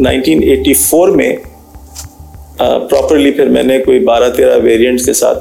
[0.00, 1.32] Nineteen eighty four میں
[2.58, 5.38] properly پھر میں نے کوئی بارہ تیرہ ویریئنٹ کے ساتھ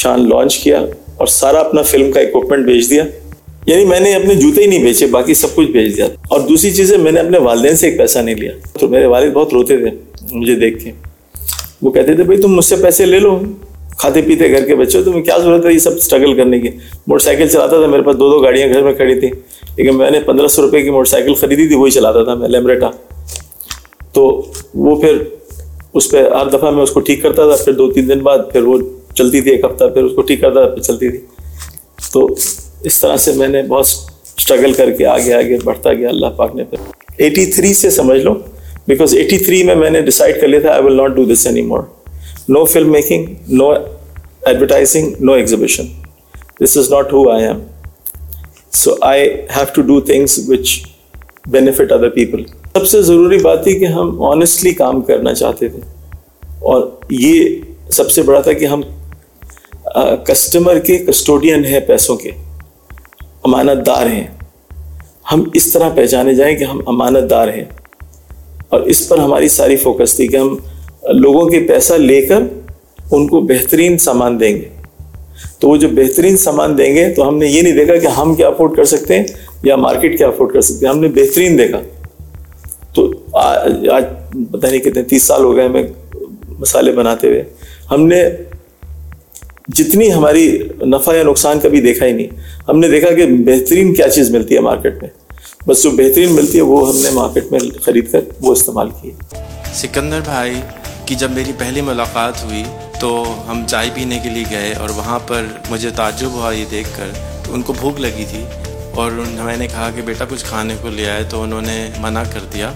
[0.00, 0.80] شان لانچ کیا
[1.16, 3.04] اور سارا اپنا فلم کا اکوپمنٹ بیچ دیا
[3.66, 6.70] یعنی میں نے اپنے جوتے ہی نہیں بیچے باقی سب کچھ بیچ دیا اور دوسری
[6.74, 8.50] چیز ہے میں نے اپنے والدین سے ایک پیسہ نہیں لیا
[8.80, 9.90] تو میرے والد بہت روتے تھے
[10.32, 10.92] مجھے دیکھ کے
[11.82, 13.38] وہ کہتے تھے بھائی تم مجھ سے پیسے لے لو
[13.98, 16.68] کھاتے پیتے گھر کے بچے تمہیں کیا ضرورت ہے یہ سب اسٹرگل کرنے کی
[17.06, 19.30] موٹر سائیکل چلاتا تھا میرے پاس دو دو گاڑیاں گھر میں کھڑی تھیں
[19.76, 22.48] لیکن میں نے پندرہ سو روپئے کی موٹر سائیکل خریدی تھی وہی چلاتا تھا میں
[22.48, 22.90] لیمریٹا
[24.16, 24.22] تو
[24.84, 25.16] وہ پھر
[26.00, 28.38] اس پہ ہر دفعہ میں اس کو ٹھیک کرتا تھا پھر دو تین دن بعد
[28.52, 28.78] پھر وہ
[29.14, 31.18] چلتی تھی ایک ہفتہ پھر اس کو ٹھیک کرتا تھا پھر چلتی تھی
[32.12, 32.24] تو
[32.90, 33.86] اس طرح سے میں نے بہت
[34.38, 36.88] اسٹرگل کر کے آگے آگے بڑھتا گیا اللہ پاک نے پھر
[37.26, 38.34] ایٹی تھری سے سمجھ لو
[38.88, 41.46] بیکاز ایٹی تھری میں میں نے ڈیسائڈ کر لیا تھا I will not do this
[41.52, 41.82] any more
[42.48, 45.86] no film making no advertising no exhibition
[46.64, 47.60] this is not who I am
[48.84, 50.78] so I have to do things which
[51.56, 52.44] benefit other people
[52.76, 55.80] سب سے ضروری بات تھی کہ ہم honestly کام کرنا چاہتے تھے
[56.72, 57.60] اور یہ
[57.98, 58.80] سب سے بڑا تھا کہ ہم
[60.26, 62.30] کسٹمر کے کسٹوڈین ہیں پیسوں کے
[63.50, 64.26] امانت دار ہیں
[65.32, 67.64] ہم اس طرح پہچانے جائیں کہ ہم امانت دار ہیں
[68.70, 70.56] اور اس پر ہماری ساری فوکس تھی کہ ہم
[71.22, 72.42] لوگوں کے پیسہ لے کر
[73.10, 74.68] ان کو بہترین سامان دیں گے
[75.60, 78.34] تو وہ جو بہترین سامان دیں گے تو ہم نے یہ نہیں دیکھا کہ ہم
[78.34, 79.26] کیا افورڈ کر سکتے ہیں
[79.64, 81.80] یا مارکیٹ کیا افورڈ کر سکتے ہیں ہم نے بہترین دیکھا
[83.42, 84.04] آج
[84.50, 85.82] پتہ نہیں کہتے ہیں تیس سال ہو گئے ہمیں
[86.58, 87.42] مسالے بناتے ہوئے
[87.90, 88.22] ہم نے
[89.78, 90.42] جتنی ہماری
[90.86, 94.54] نفع یا نقصان کبھی دیکھا ہی نہیں ہم نے دیکھا کہ بہترین کیا چیز ملتی
[94.54, 95.08] ہے مارکیٹ میں
[95.66, 99.10] بس جو بہترین ملتی ہے وہ ہم نے مارکیٹ میں خرید کر وہ استعمال کی
[99.82, 100.60] سکندر بھائی
[101.06, 102.62] کی جب میری پہلی ملاقات ہوئی
[103.00, 103.10] تو
[103.50, 107.10] ہم چائے پینے کے لیے گئے اور وہاں پر مجھے تعجب ہوا یہ دیکھ کر
[107.54, 108.42] ان کو بھوک لگی تھی
[109.02, 109.10] اور
[109.44, 112.44] میں نے کہا کہ بیٹا کچھ کھانے کو لے آئے تو انہوں نے منع کر
[112.54, 112.72] دیا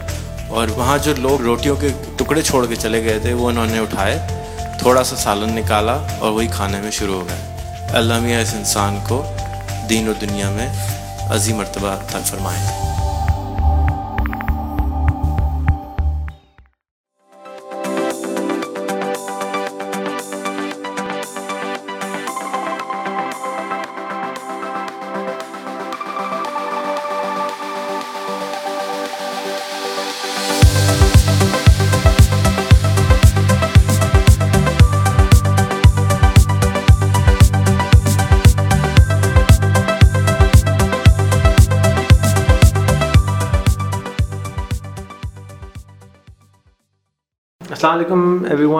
[0.57, 3.79] اور وہاں جو لوگ روٹیوں کے ٹکڑے چھوڑ کے چلے گئے تھے وہ انہوں نے
[3.79, 4.19] اٹھائے
[4.81, 8.99] تھوڑا سا سالن نکالا اور وہی کھانے میں شروع ہو گئے اللہ میاں اس انسان
[9.09, 9.23] کو
[9.91, 10.69] دین و دنیا میں
[11.35, 12.89] عظیم مرتبہ تک فرمائے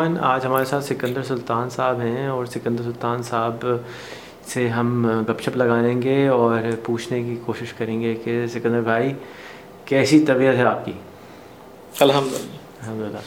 [0.07, 3.65] آج ہمارے ساتھ سکندر سلطان صاحب ہیں اور سکندر سلطان صاحب
[4.53, 9.13] سے ہم گپ شپ لگانیں گے اور پوچھنے کی کوشش کریں گے کہ سکندر بھائی
[9.85, 10.93] کیسی طبیعت ہے آپ کی
[12.07, 13.19] الحمد للہ الحمد للہ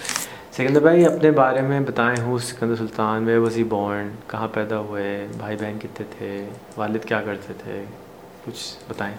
[0.58, 5.06] سکندر بھائی اپنے بارے میں بتائیں ہوں سکندر سلطان میں وزی بورن کہاں پیدا ہوئے
[5.38, 6.36] بھائی بہن کتنے تھے
[6.78, 7.84] والد کیا کرتے تھے
[8.46, 9.14] کچھ بتائیں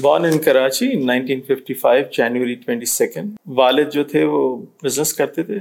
[0.00, 0.88] born in Karachi
[2.16, 4.40] January twenty second والد جو تھے وہ
[4.84, 5.58] بزنس کرتے تھے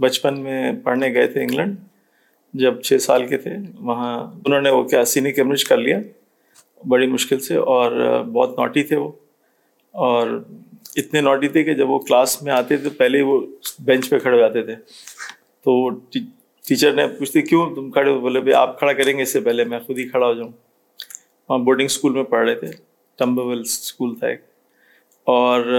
[0.00, 1.76] بچپن میں پڑھنے گئے تھے انگلینڈ
[2.62, 3.50] جب چھ سال کے تھے
[3.88, 4.12] وہاں
[4.46, 5.98] انہوں نے وہ کیا سینی کیمبرج کر لیا
[6.92, 7.92] بڑی مشکل سے اور
[8.32, 9.10] بہت نوٹی تھے وہ
[10.06, 10.30] اور
[11.02, 13.40] اتنے نوٹی تھے کہ جب وہ کلاس میں آتے تھے تو پہلے ہی وہ
[13.90, 14.74] بینچ پہ کھڑے ہو جاتے تھے
[15.64, 15.74] تو
[16.68, 19.40] ٹیچر نے پوچھتے کیوں تم کھڑے ہو بولے بھائی آپ کھڑا کریں گے اس سے
[19.50, 20.50] پہلے میں خود ہی کھڑا ہو جاؤں
[21.48, 22.70] وہاں بورڈنگ اسکول میں پڑھ رہے تھے
[23.18, 24.40] ٹمبل اسکول تھا ایک
[25.36, 25.70] اور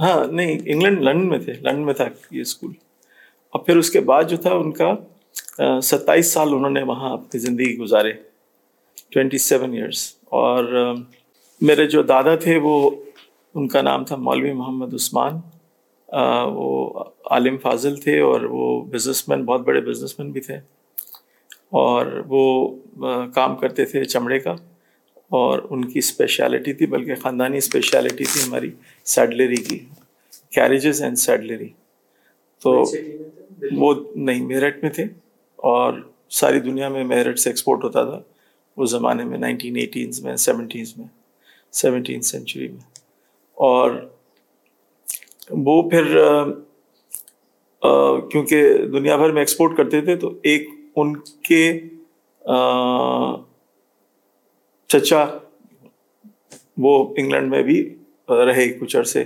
[0.00, 2.72] ہاں نہیں انگلینڈ لنڈن میں تھے لنڈن میں تھا یہ اسکول
[3.54, 7.38] اور پھر اس کے بعد جو تھا ان کا ستائیس سال انہوں نے وہاں اپنی
[7.40, 8.12] زندگی گزارے
[9.12, 10.02] ٹوینٹی سیون ایئرس
[10.40, 10.64] اور
[11.68, 12.74] میرے جو دادا تھے وہ
[13.54, 15.40] ان کا نام تھا مولوی محمد عثمان
[16.54, 20.56] وہ عالم فاضل تھے اور وہ بزنس مین بہت بڑے بزنس مین بھی تھے
[21.82, 22.44] اور وہ
[23.34, 24.54] کام کرتے تھے چمڑے کا
[25.40, 28.70] اور ان کی اسپیشلٹی تھی بلکہ خاندانی اسپیشلٹی تھی ہماری
[29.16, 29.78] سیڈلری کی
[30.54, 31.68] کیریجز اینڈ سیڈلری
[32.62, 32.82] تو
[33.78, 35.04] وہ نہیں میرٹ میں تھے
[35.72, 35.94] اور
[36.40, 38.20] ساری دنیا میں میرٹ سے ایکسپورٹ ہوتا تھا
[38.82, 41.06] اس زمانے میں نائنٹین ایٹینس میں سیونٹیز میں
[41.80, 42.80] سیونٹین سینچری میں
[43.68, 43.90] اور
[45.66, 46.04] وہ پھر
[48.30, 50.68] کیونکہ دنیا بھر میں ایکسپورٹ کرتے تھے تو ایک
[51.02, 51.14] ان
[51.48, 51.64] کے
[54.92, 55.24] چچا
[56.82, 57.82] وہ انگلینڈ میں بھی
[58.46, 59.22] رہے کچھ عرصے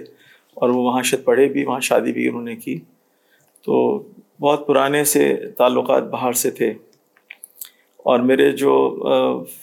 [0.60, 2.78] اور وہ وہاں شد پڑھے بھی وہاں شادی بھی انہوں نے کی
[3.64, 3.74] تو
[4.40, 6.70] بہت پرانے سے تعلقات باہر سے تھے
[8.12, 8.72] اور میرے جو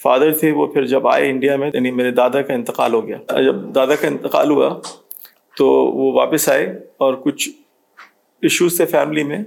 [0.02, 3.42] فادر تھے وہ پھر جب آئے انڈیا میں یعنی میرے دادا کا انتقال ہو گیا
[3.46, 4.70] جب دادا کا انتقال ہوا
[5.58, 6.66] تو وہ واپس آئے
[7.08, 7.50] اور کچھ
[8.48, 9.44] ایشوز تھے فیملی میں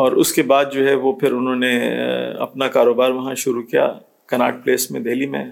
[0.00, 1.72] اور اس کے بعد جو ہے وہ پھر انہوں نے
[2.46, 3.92] اپنا کاروبار وہاں شروع کیا
[4.28, 5.44] کناٹ پلیس میں دہلی میں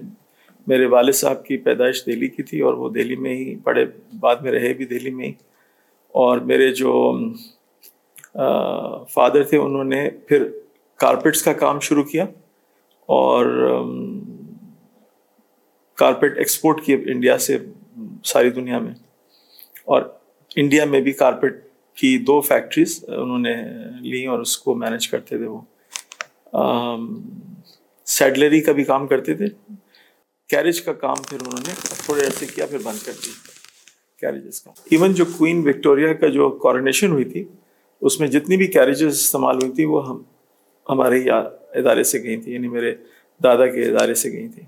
[0.69, 3.85] میرے والد صاحب کی پیدائش دہلی کی تھی اور وہ دہلی میں ہی بڑے
[4.21, 5.33] بعد میں رہے بھی دہلی میں ہی
[6.23, 6.93] اور میرے جو
[9.15, 10.47] فادر تھے انہوں نے پھر
[11.01, 12.25] کارپیٹس کا کام شروع کیا
[13.19, 13.45] اور
[15.99, 17.59] کارپیٹ ایکسپورٹ کیے انڈیا سے
[18.33, 18.93] ساری دنیا میں
[19.95, 20.03] اور
[20.63, 21.61] انڈیا میں بھی کارپیٹ
[22.01, 23.55] کی دو فیکٹریز انہوں نے
[24.11, 25.61] لیں اور اس کو مینج کرتے تھے وہ
[28.19, 29.47] سیڈلری کا بھی کام کرتے تھے
[30.51, 31.75] کیریج کا کام پھر انہوں نے
[32.05, 33.59] تھوڑے کیا پھر بند کر دیا
[34.21, 37.45] کیریجز کا ایون جو کوئین وکٹوریا کا جو کورنیشن ہوئی تھی
[38.09, 40.23] اس میں جتنی بھی کیریجز استعمال ہوئی تھیں وہ ہم
[40.89, 42.95] ہمارے ہی ادارے سے گئی تھیں یعنی میرے
[43.45, 44.65] دادا کے ادارے سے گئی تھیں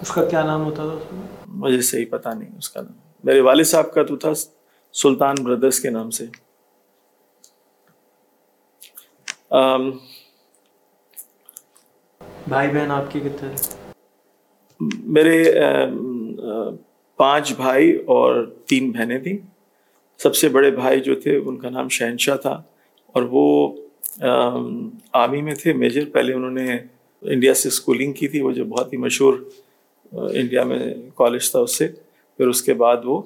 [0.00, 1.16] اس کا کیا نام ہوتا تھا
[1.64, 2.98] مجھے صحیح پتہ نہیں اس کا نام
[3.30, 4.32] میرے والد صاحب کا تو تھا
[5.02, 6.26] سلطان بردرس کے نام سے
[9.62, 9.90] آم
[12.48, 13.48] بھائی بہن آپ کے کتنے
[15.16, 15.98] میرے آم
[16.52, 16.76] آم
[17.20, 18.34] پانچ بھائی اور
[18.68, 19.36] تین بہنیں تھیں
[20.22, 22.50] سب سے بڑے بھائی جو تھے ان کا نام شہنشاہ تھا
[23.14, 23.42] اور وہ
[25.22, 26.76] آرمی میں تھے میجر پہلے انہوں نے
[27.34, 29.34] انڈیا سے اسکولنگ کی تھی وہ جو بہت ہی مشہور
[30.20, 30.78] انڈیا میں
[31.18, 31.88] کالج تھا اس سے
[32.36, 33.20] پھر اس کے بعد وہ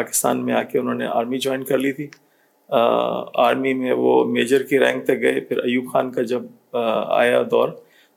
[0.00, 2.06] پاکستان میں آ کے انہوں نے آرمی جوائن کر لی تھی
[3.48, 6.76] آرمی میں وہ میجر کی رینک تک گئے پھر ایوب خان کا جب
[7.20, 7.68] آیا دور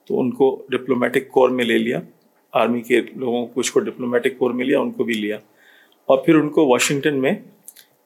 [0.07, 1.99] تو ان کو ڈپلومیٹک کور میں لے لیا
[2.61, 5.37] آرمی کے لوگوں کو اس کو ڈپلومیٹک کور میں لیا ان کو بھی لیا
[6.11, 7.31] اور پھر ان کو واشنگٹن میں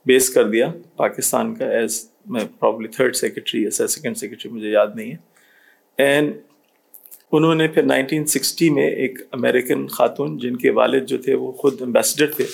[0.10, 1.98] بیس کر دیا پاکستان کا ایز
[2.36, 6.34] میں پرابلی تھرڈ سیکرٹری ایسا سیکنڈ سیکرٹری مجھے یاد نہیں ہے اینڈ
[7.38, 11.52] انہوں نے پھر نائنٹین سکسٹی میں ایک امریکن خاتون جن کے والد جو تھے وہ
[11.62, 12.46] خود امبیسڈر تھے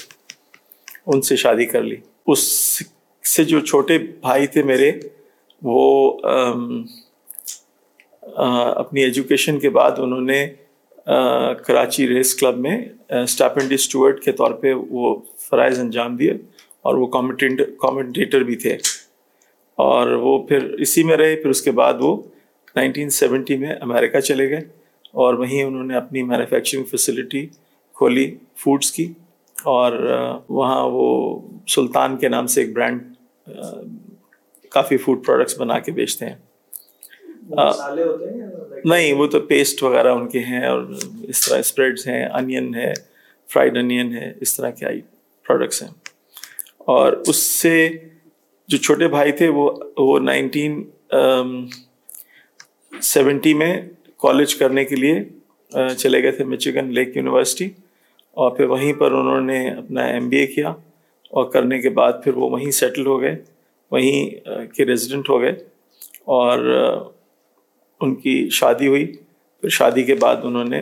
[1.13, 1.95] ان سے شادی کر لی
[2.33, 2.39] اس
[3.35, 3.97] سے جو چھوٹے
[4.27, 4.91] بھائی تھے میرے
[5.71, 5.79] وہ
[6.35, 6.67] آم
[8.35, 10.41] اپنی ایجوکیشن کے بعد انہوں نے
[11.65, 12.77] کراچی ریس کلب میں
[13.21, 15.13] اسٹاپنڈی اسٹوڈ کے طور پہ وہ
[15.49, 16.31] فرائض انجام دیے
[16.89, 17.07] اور وہ
[17.79, 18.75] کامنٹیٹر بھی تھے
[19.85, 22.15] اور وہ پھر اسی میں رہے پھر اس کے بعد وہ
[22.75, 24.59] نائنٹین سیونٹی میں امریکہ چلے گئے
[25.23, 27.45] اور وہیں انہوں نے اپنی مینوفیکچرنگ فیسلٹی
[27.97, 28.29] کھولی
[28.63, 29.11] فوڈس کی
[29.75, 29.93] اور
[30.49, 31.07] وہاں وہ
[31.75, 33.01] سلطان کے نام سے ایک برانڈ
[34.71, 36.35] کافی فوڈ پروڈکٹس بنا کے بیچتے ہیں
[37.53, 40.79] نہیں وہ تو پیسٹ وغیرہ ان کے ہیں اور
[41.29, 42.91] اس طرح اسپریڈس ہیں انین ہے
[43.53, 45.01] فرائڈ انین ہے اس طرح کے آئی
[45.47, 45.89] پروڈکٹس ہیں
[46.93, 47.75] اور اس سے
[48.69, 50.83] جو چھوٹے بھائی تھے وہ وہ نائنٹین
[53.03, 53.73] سیونٹی میں
[54.21, 55.23] کالج کرنے کے لیے
[55.97, 57.69] چلے گئے تھے مچیگن لیک یونیورسٹی
[58.43, 60.69] اور پھر وہیں پر انہوں نے اپنا ایم بی اے کیا
[61.37, 63.35] اور کرنے کے بعد پھر وہ وہیں سیٹل ہو گئے
[63.91, 65.51] وہیں کے ریزیڈنٹ ہو گئے
[66.37, 66.59] اور
[68.03, 69.05] ان کی شادی ہوئی
[69.61, 70.81] پھر شادی کے بعد انہوں نے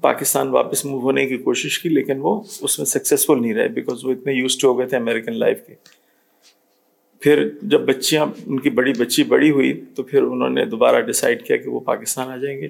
[0.00, 4.04] پاکستان واپس موو ہونے کی کوشش کی لیکن وہ اس میں سکسیزفل نہیں رہے بیکاز
[4.04, 5.74] وہ اتنے یوزڈ ہو گئے تھے امیریکن لائف کے
[7.22, 11.42] پھر جب بچیاں ان کی بڑی بچی بڑی ہوئی تو پھر انہوں نے دوبارہ ڈیسائڈ
[11.46, 12.68] کیا کہ وہ پاکستان آ جائیں گے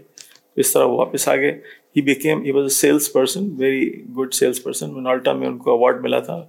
[0.61, 1.53] اس طرح وہ واپس آ گئے
[1.97, 3.85] he became he was a sales person very
[4.17, 6.41] good sales person منالٹا میں ان کو اوارڈ ملا تھا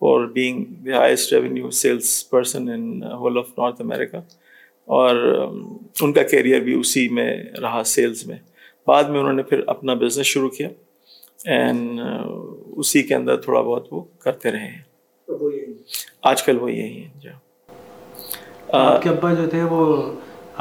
[0.00, 4.20] for being the highest revenue sales person in whole of North America
[4.98, 5.16] اور
[6.02, 7.28] ان کا کیریئر بھی اسی میں
[7.62, 8.36] رہا سیلز میں
[8.86, 10.68] بعد میں انہوں نے پھر اپنا بزنس شروع کیا
[11.54, 12.38] اینڈ uh,
[12.76, 15.52] اسی کے اندر تھوڑا بہت وہ کرتے رہے ہیں
[16.30, 18.38] آج کل وہ یہی ہیں جی۔
[18.80, 19.86] ابا جو تھے وہ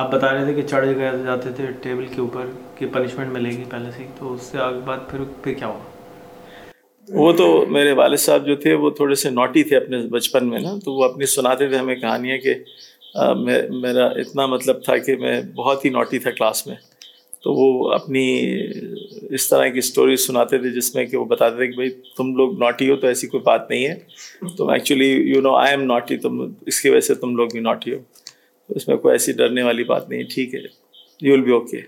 [0.01, 2.45] آپ بتا رہے تھے کہ چڑھے گئے جاتے تھے ٹیبل کے اوپر
[2.75, 6.77] کہ پنشمنٹ ملے گی پہلے سے تو اس سے بعد پھر پھر کیا ہوا
[7.21, 7.45] وہ تو
[7.77, 10.93] میرے والد صاحب جو تھے وہ تھوڑے سے نوٹی تھے اپنے بچپن میں نا تو
[10.97, 12.53] وہ اپنی سناتے تھے ہمیں کہانیاں کہ
[13.69, 16.75] میرا اتنا مطلب تھا کہ میں بہت ہی نوٹی تھا کلاس میں
[17.43, 18.23] تو وہ اپنی
[19.35, 22.35] اس طرح کی سٹوری سناتے تھے جس میں کہ وہ بتاتے تھے کہ بھائی تم
[22.35, 25.83] لوگ نوٹی ہو تو ایسی کوئی بات نہیں ہے تم actually you know I am
[25.91, 27.99] naughty تم اس کی وجہ سے تم لوگ بھی نوٹی ہو
[28.75, 30.59] اس میں کوئی ایسی ڈرنے والی بات نہیں ہے ٹھیک ہے
[31.21, 31.81] یو ول بی اوکے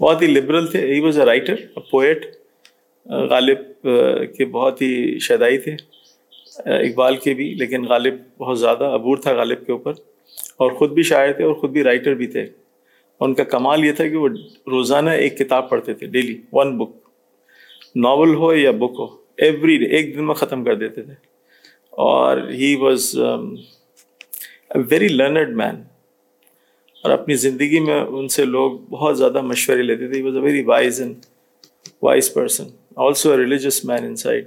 [0.00, 2.26] بہت ہی لبرل تھے he was a writer a poet
[3.30, 3.64] Ghalib
[4.36, 5.74] کے بہت ہی شیدائی تھے
[6.66, 9.92] اقبال کے بھی لیکن غالب بہت زیادہ عبور تھا غالب کے اوپر
[10.64, 12.46] اور خود بھی شاعر تھے اور خود بھی رائٹر بھی تھے
[13.26, 14.28] ان کا کمال یہ تھا کہ وہ
[14.70, 16.90] روزانہ ایک کتاب پڑھتے تھے ڈیلی ون بک
[18.04, 19.04] ناول ہو یا بک ہو
[19.44, 21.12] ایوری ڈے ایک دن میں ختم کر دیتے تھے
[22.06, 23.10] اور he was
[24.74, 25.82] a very learned man
[27.02, 30.42] اور اپنی زندگی میں ان سے لوگ بہت زیادہ مشورے لیتے تھے he was a
[30.42, 31.26] very wise and
[32.02, 32.68] wise person
[33.06, 34.46] also a religious man inside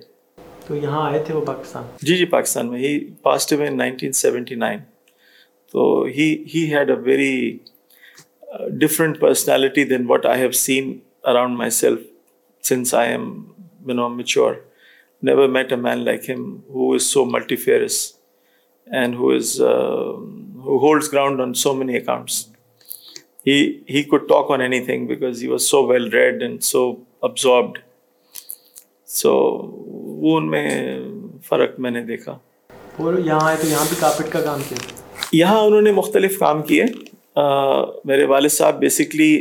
[0.70, 3.48] تو یہاں آئے تھے وہ پاکستان جی جی پاکستان میں ہی پاس
[5.72, 5.86] تو
[6.16, 7.32] he had a very
[8.82, 10.94] different personality than what I have seen
[11.32, 12.00] around myself
[12.68, 13.28] since I am
[14.18, 14.54] mature
[15.30, 16.44] never met a man like him
[16.76, 17.26] who is so
[17.66, 18.00] multifarious
[19.02, 19.60] and who is
[20.66, 22.46] holds ground on so many accounts
[23.48, 26.90] he could talk on anything because he was so well read and so
[27.30, 27.78] absorbed
[29.22, 29.36] so
[30.22, 30.64] وہ ان میں
[31.50, 32.38] فرق میں نے دیکھا
[33.04, 34.78] اور یہاں آئے تو یہاں بھی کارپیٹ کا کام کیا
[35.38, 36.86] یہاں انہوں نے مختلف کام کیے
[38.12, 39.32] میرے والد صاحب بیسکلی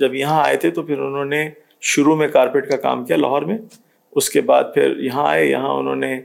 [0.00, 1.48] جب یہاں آئے تھے تو پھر انہوں نے
[1.92, 3.58] شروع میں کارپیٹ کا کام کیا لاہور میں
[4.20, 6.18] اس کے بعد پھر یہاں آئے یہاں انہوں نے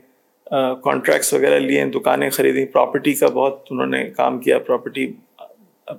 [0.83, 5.07] کانٹریکٹس وغیرہ لیے دکانیں خریدیں پراپرٹی کا بہت انہوں نے کام کیا پراپرٹی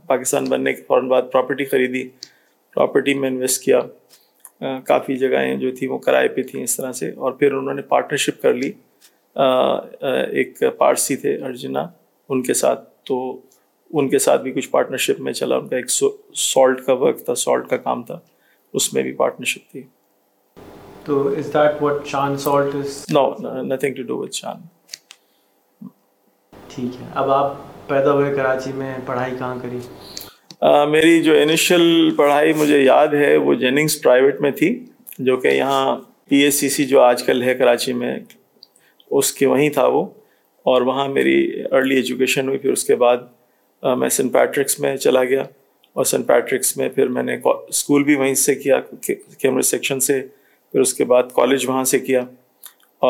[0.06, 2.04] پاکستان بننے کے فوراً بعد پراپرٹی خریدی
[2.74, 3.80] پراپرٹی میں انویسٹ کیا
[4.88, 7.82] کافی جگہیں جو تھیں وہ کرائے پہ تھیں اس طرح سے اور پھر انہوں نے
[7.92, 8.70] پارٹنرشپ کر لی
[9.34, 11.86] ایک پارسی تھے ارجنا
[12.28, 13.18] ان کے ساتھ تو
[14.00, 17.34] ان کے ساتھ بھی کچھ پارٹنرشپ میں چلا ان کا ایک سالٹ کا ورک تھا
[17.46, 18.18] سالٹ کا کام تھا
[18.80, 19.82] اس میں بھی پارٹنرشپ تھی
[21.04, 22.74] تو is is that what salt
[23.12, 23.28] no
[23.62, 24.44] nothing to do with
[26.74, 27.54] ٹھیک ہے اب آپ
[27.88, 29.78] پیدا ہوئے کراچی میں پڑھائی کہاں کری
[30.90, 34.68] میری جو انیشل پڑھائی مجھے یاد ہے وہ جیننگس پرائیویٹ میں تھی
[35.26, 35.96] جو کہ یہاں
[36.28, 38.14] پی ایس سی سی جو آج کل ہے کراچی میں
[39.18, 40.04] اس کے وہیں تھا وہ
[40.72, 41.38] اور وہاں میری
[41.70, 45.42] ارلی ایجوکیشن ہوئی پھر اس کے بعد میں سن پیٹرکس میں چلا گیا
[45.94, 47.36] اور سینٹ پیٹرکس میں پھر میں نے
[47.68, 48.78] اسکول بھی وہیں سے کیا
[49.38, 50.20] کیمرے سیکشن سے
[50.72, 52.20] پھر اس کے بعد کالج وہاں سے کیا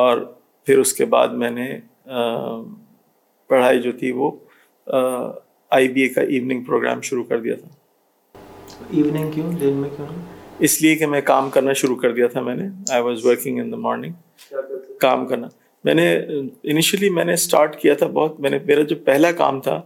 [0.01, 0.19] اور
[0.67, 1.69] پھر اس کے بعد میں نے
[3.49, 4.31] پڑھائی جو تھی وہ
[5.77, 8.39] آئی بی اے کا ایوننگ پروگرام شروع کر دیا تھا
[8.97, 10.07] ایوننگ کیوں دن میں کیوں
[10.67, 13.59] اس لیے کہ میں کام کرنا شروع کر دیا تھا میں نے I was working
[13.61, 14.55] in the morning
[15.01, 15.49] کام کرنا
[15.85, 16.05] میں نے
[16.73, 19.81] انیشلی میں نے اسٹارٹ کیا تھا بہت میں نے میرا جو پہلا کام تھا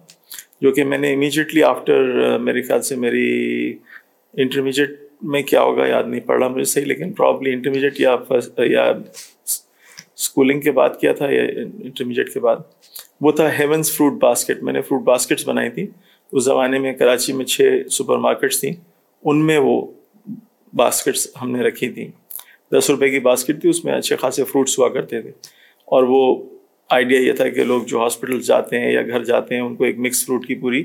[0.62, 3.28] جو کہ میں نے امیجیٹلی آفٹر میرے خیال سے میری
[4.45, 4.99] انٹرمیڈیٹ
[5.35, 8.16] میں کیا ہوگا یاد نہیں پڑ رہا مجھے صحیح لیکن پرابلی انٹرمیڈیٹ یا
[10.16, 12.59] اسکولنگ کے بعد کیا تھا یا انٹرمیڈیٹ کے بعد
[13.23, 15.87] وہ تھا ہیونس فروٹ باسکٹ میں نے فروٹ باسکٹس بنائی تھیں
[16.32, 18.73] اس زمانے میں کراچی میں چھ سپر مارکیٹس تھیں
[19.25, 19.80] ان میں وہ
[20.76, 22.08] باسکٹس ہم نے رکھی تھیں
[22.73, 25.30] دس روپے کی باسکٹ تھی اس میں اچھے خاصے فروٹس ہوا کرتے تھے
[25.96, 26.20] اور وہ
[26.96, 29.85] آئیڈیا یہ تھا کہ لوگ جو ہاسپٹل جاتے ہیں یا گھر جاتے ہیں ان کو
[29.85, 30.82] ایک مکس فروٹ کی پوری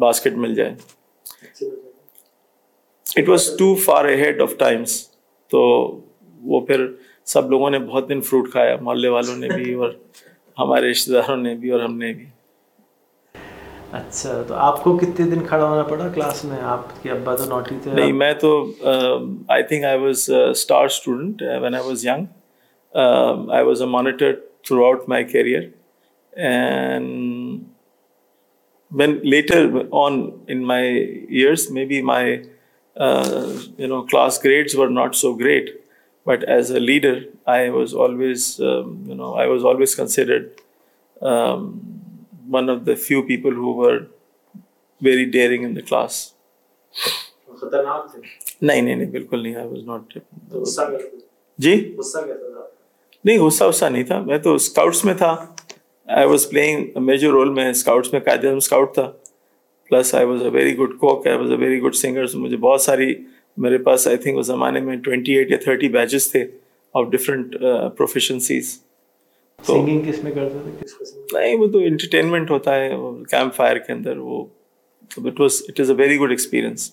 [0.00, 0.74] باسکٹ مل جائے
[3.18, 5.00] it was too far ahead of times
[5.50, 5.60] تو
[6.52, 6.86] وہ پھر
[7.34, 9.90] سب لوگوں نے بہت دن فروٹ کھایا محلے والوں نے بھی اور
[10.60, 12.24] ہمارے رشتہ داروں نے بھی اور ہم نے بھی
[13.98, 17.44] اچھا تو آپ کو کتنے دن کھڑا ہونا پڑا کلاس میں آپ کے ابا تو
[17.54, 18.50] نوٹی تھے نہیں میں تو
[19.54, 22.22] I think I was star student when I was young
[23.54, 24.32] I was a monitor
[24.84, 25.68] throughout my career
[26.50, 27.62] and
[29.00, 29.66] when later
[30.04, 30.94] on in my
[31.28, 32.36] years maybe my
[33.78, 35.74] you know class grades were not so great
[36.28, 37.12] but as a leader
[37.46, 40.50] i was always um, you know i was always considered
[41.32, 41.62] um,
[42.56, 44.06] one of the few people who were
[45.08, 46.22] very daring in the class
[47.60, 50.12] نہیں نہیں نہیں بالکل نہیں I was not
[51.64, 51.74] جی
[53.24, 55.28] نہیں غصہ غصہ نہیں تھا میں تو اسکاؤٹس میں تھا
[56.16, 59.06] I was playing major role میں اسکاؤٹس میں قائد اعظم اسکاؤٹ تھا
[59.90, 62.80] plus I was a very good cook I was a very good singer مجھے بہت
[62.82, 63.12] ساری
[63.64, 66.44] میرے پاس آئی تھنک اس زمانے میں ٹوینٹی ایٹ یا تھرٹی بیچز تھے
[66.98, 68.12] آف ڈفرنٹ uh,
[71.32, 72.88] نہیں وہ تو انٹرٹینمنٹ ہوتا ہے
[73.30, 74.44] کیمپ فائر کے اندر وہ
[75.96, 76.90] very good experience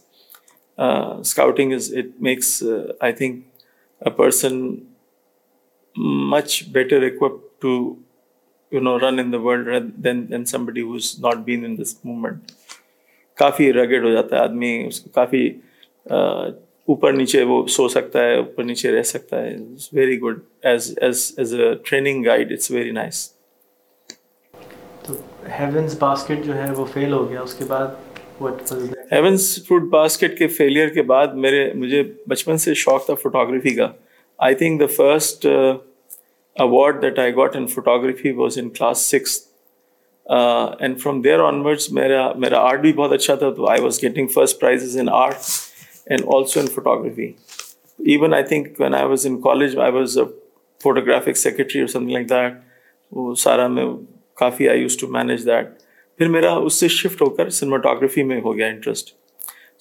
[0.88, 2.52] scouting is it makes
[3.08, 3.40] I think
[4.06, 4.60] a person
[6.34, 7.72] much better equip to
[8.72, 11.96] you know run in the world then then somebody who is not been in this
[12.06, 12.52] movement
[13.44, 15.48] coffee rugged ہو جاتا ہے آدمی اس کو کافی
[16.12, 20.94] اوپر نیچے وہ سو سکتا ہے اوپر نیچے رہ سکتا ہے very very good as
[21.02, 23.30] as as a training it's nice
[25.60, 25.96] havens
[29.90, 33.88] basket کے فیلئر کے بعد میرے مجھے بچپن سے شوق تھا فوٹو گرافی کا
[34.48, 35.46] I think the first
[36.66, 39.40] award that I got in photography was in class six
[40.80, 41.52] and from there
[41.92, 45.36] میرا آرٹ بھی بہت اچھا تھا تو I was getting first prize in art
[46.10, 47.24] and also in photography
[48.12, 50.18] even I think when I was in college I was
[51.06, 52.32] photographic secretariat
[53.16, 53.86] وہ سارا میں
[54.40, 55.68] کافی I used to manage that
[56.18, 59.10] پھر میرا اس سے شفٹ ہو کر سنیماٹوگرافی میں ہو گیا interest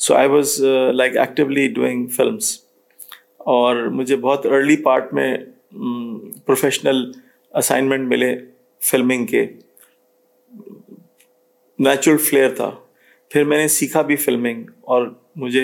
[0.07, 0.61] so I was
[0.95, 2.51] like actually doing films
[3.55, 5.35] اور مجھے بہت ارلی پارٹ میں
[6.47, 7.11] پروفیشنل
[7.61, 8.35] اسائنمنٹ ملے
[8.91, 9.45] فلمنگ کے
[11.87, 12.71] نیچرل فلیئر تھا
[13.31, 14.65] پھر میں نے سیکھا بھی فلمنگ
[14.95, 15.07] اور
[15.41, 15.63] مجھے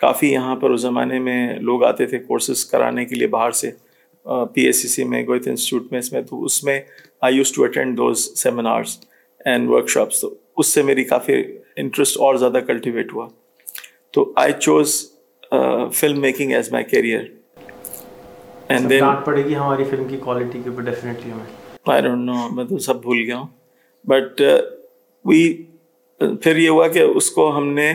[0.00, 3.68] کافی یہاں پر اس زمانے میں لوگ آتے تھے کورسز کرانے کے لیے باہر سے
[4.54, 6.78] پی ایس سی سی میں گوئت انسٹیٹیوٹ میں اس میں تو اس میں
[7.26, 8.90] I use to attend those seminars
[9.44, 10.28] and workshops تو
[10.58, 11.32] اس سے میری کافی
[11.82, 13.26] انٹرسٹ اور زیادہ کلٹیویٹ ہوا
[14.14, 14.88] تو I chose
[15.94, 17.22] film making as my career
[18.88, 19.00] میں
[22.64, 23.46] تو سب بھول گیا ہوں
[24.08, 24.28] بٹ
[26.42, 27.90] پھر یہ ہوا کہ اس کو ہم نے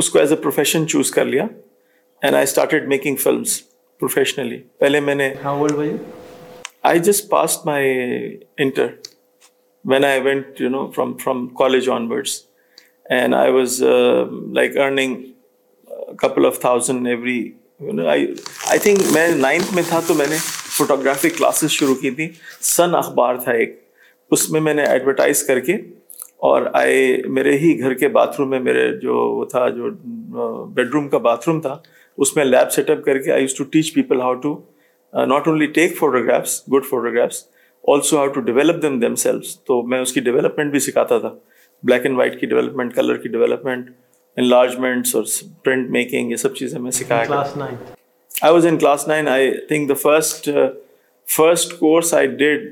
[0.00, 1.42] اس کو ایز اے پروفیشن چوز کر لیا
[2.22, 3.58] and I started making films
[4.00, 5.32] professionally پہلے میں نے
[6.90, 7.88] I just pass my
[8.64, 8.86] inter
[9.92, 12.38] when I event you know from from college onwards
[13.16, 13.82] and I was
[14.60, 15.16] like earning
[16.22, 17.38] couple of thousand every
[18.12, 18.26] I
[18.82, 20.36] think میں ninth میں تھا تو میں نے
[20.78, 22.28] photography classes شروع کی تھیں
[22.74, 23.78] سن اخبار تھا ایک
[24.32, 25.76] اس میں میں نے ایڈورٹائز کر کے
[26.48, 27.00] اور آئے
[27.38, 29.90] میرے ہی گھر کے باتھ روم میں میرے جو وہ تھا جو
[30.74, 31.76] بیڈ روم کا باتھ روم تھا
[32.24, 34.54] اس میں لیب سیٹ اپ کر کے I used to teach people how to
[35.32, 37.42] not only take photographs good photographs
[37.94, 41.34] also how to develop them themselves تو میں اس کی ڈیولپمنٹ بھی سکھاتا تھا
[41.82, 43.90] بلیک اینڈ وائٹ کی ڈیولپمنٹ کلر کی ڈیولپمنٹ
[44.36, 45.24] ان لارجمنٹس اور
[45.64, 47.42] پرنٹ میکنگ یہ سب چیزیں میں سکھایا
[48.40, 50.48] I was in class nine I think the first
[51.36, 52.68] first course I did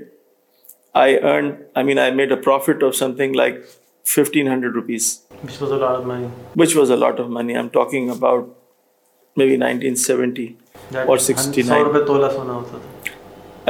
[1.00, 3.58] I earn I mean I made a profit of something like
[4.14, 5.06] fifteen hundred rupees
[6.60, 8.46] which was a lot of money I am talking about
[9.48, 10.46] maybe nineteen seventy
[11.06, 11.86] اور sixty nine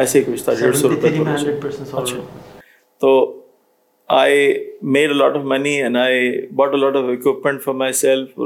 [0.05, 1.81] ایسے کچھ تھا ڈیڑھ سو روپئے
[3.01, 3.11] تو
[4.23, 4.47] I
[4.97, 6.31] made a lot of money and I
[6.63, 8.41] bought a lot of equipment for myself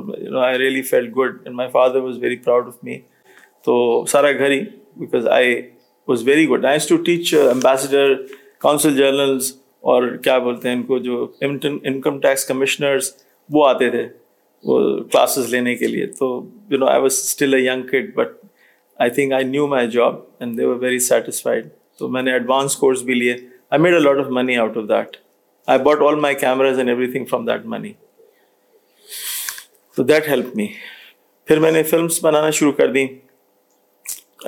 [0.46, 2.98] I really feel good and my father was very proud of me
[3.64, 4.60] تو سارا گھر ہی
[5.00, 5.61] because I
[6.09, 8.14] was very good I to teach ambassador
[8.62, 9.53] consul generals
[9.92, 13.11] اور کیا بولتے ہیں ان کو جو انکم ٹیکس کمشنرز
[13.53, 14.07] وہ آتے تھے
[14.70, 14.79] وہ
[15.12, 16.27] کلاسز لینے کے لیے تو
[16.70, 18.35] you know I was still a young kid but
[19.03, 22.77] I think I knew my job and they were very satisfied تو میں نے ایڈوانس
[22.85, 23.35] کورس بھی لیے
[23.70, 25.16] I made a lot of money out of that
[25.72, 27.92] I bought all my cameras and everything from that money
[29.96, 30.66] تو that help me
[31.46, 33.07] پھر میں نے films بنانا شروع کر دیں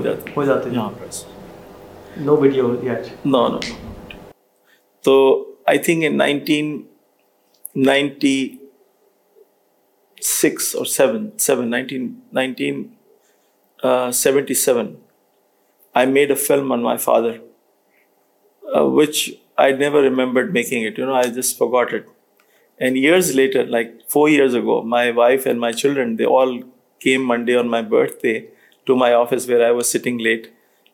[10.48, 11.82] جاتے
[13.84, 14.98] 77,
[15.94, 17.42] I made a film on my father,
[18.74, 20.98] uh, which I never remembered making it.
[20.98, 22.08] I just forgot it.
[22.80, 26.54] And years later, like 4 years ago, my wife and my children, they all
[27.00, 28.48] came Monday on my birthday
[28.86, 30.48] to my office where I was sitting late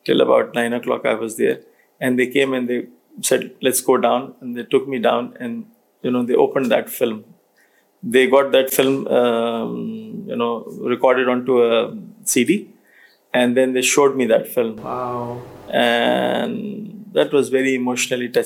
[0.04, 1.60] till about 9 o'clock I was there.
[2.00, 2.80] And they came and they
[3.22, 4.34] said, let's go down.
[4.42, 5.66] And they took me down and,
[6.02, 7.24] they opened that film.
[8.02, 11.96] They got that film, um, recorded onto a
[12.36, 12.68] CD
[13.84, 14.16] shoot
[14.54, 14.78] film
[17.34, 18.38] was ویریشنلیٹ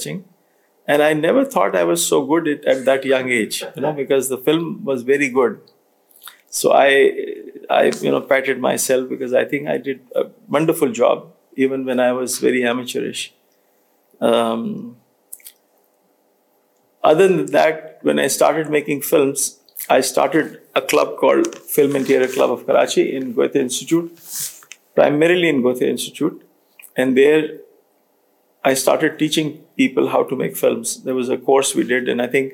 [9.53, 9.75] یا
[10.51, 11.19] wonderful job
[11.57, 13.31] even we was ویریچوریشن
[24.95, 26.39] primarily in Goethe Institute.
[26.95, 27.59] And and there There
[28.71, 29.47] I I started teaching
[29.81, 30.97] people how to make films.
[31.19, 32.51] was a course course we did, think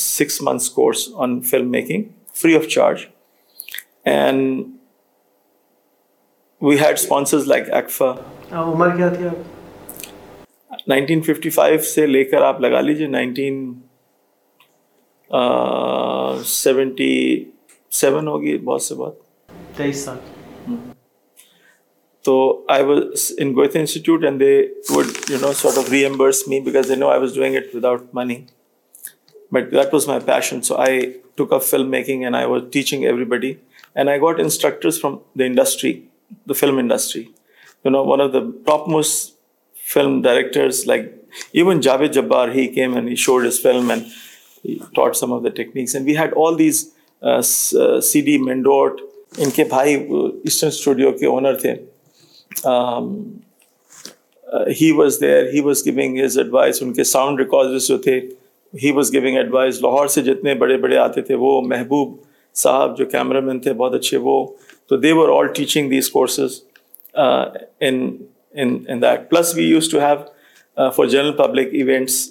[0.00, 2.04] six months on institute and there I started
[2.40, 3.00] free of charge
[6.62, 7.52] with sponsor
[8.62, 9.08] عمر کیا
[11.24, 13.08] تھی آپ سے لے کر آپ لگا لیجیے
[18.64, 19.18] بہت سے بہت
[19.76, 20.96] تیئیس سال
[22.28, 22.32] تو
[22.72, 24.50] I was in institute and they
[24.94, 28.00] would you know sort of reimburse me because they knew I was doing it without
[28.14, 28.34] money
[29.52, 31.00] but that was my passion so I
[31.36, 33.52] took up film making and I was teaching everybody
[33.94, 34.40] and I got
[35.00, 35.92] from the industry
[36.48, 37.22] the film industry
[37.84, 38.40] you know one of the
[38.92, 39.32] topmost
[39.94, 41.10] film directors like
[41.54, 45.48] even Javed Jabbar he came and he showed us film and taught some of the
[45.62, 46.86] techniques and we had all these
[48.12, 49.00] C D مینڈوٹ
[49.38, 51.74] ان کے بھائی eastern studio کے owner تھے
[54.80, 58.18] he was there he was going his advise ان کے sound records جو تھے
[58.82, 62.16] he was going advise Lahore سے جتنے بڑے بڑے آتے تھے وہ محبوب
[62.62, 64.44] صاحب جو کیمرہ مین تھے بہت اچھے وہ
[64.88, 66.60] تو they were all teaching these courses
[69.30, 72.28] plus we used to have for general public events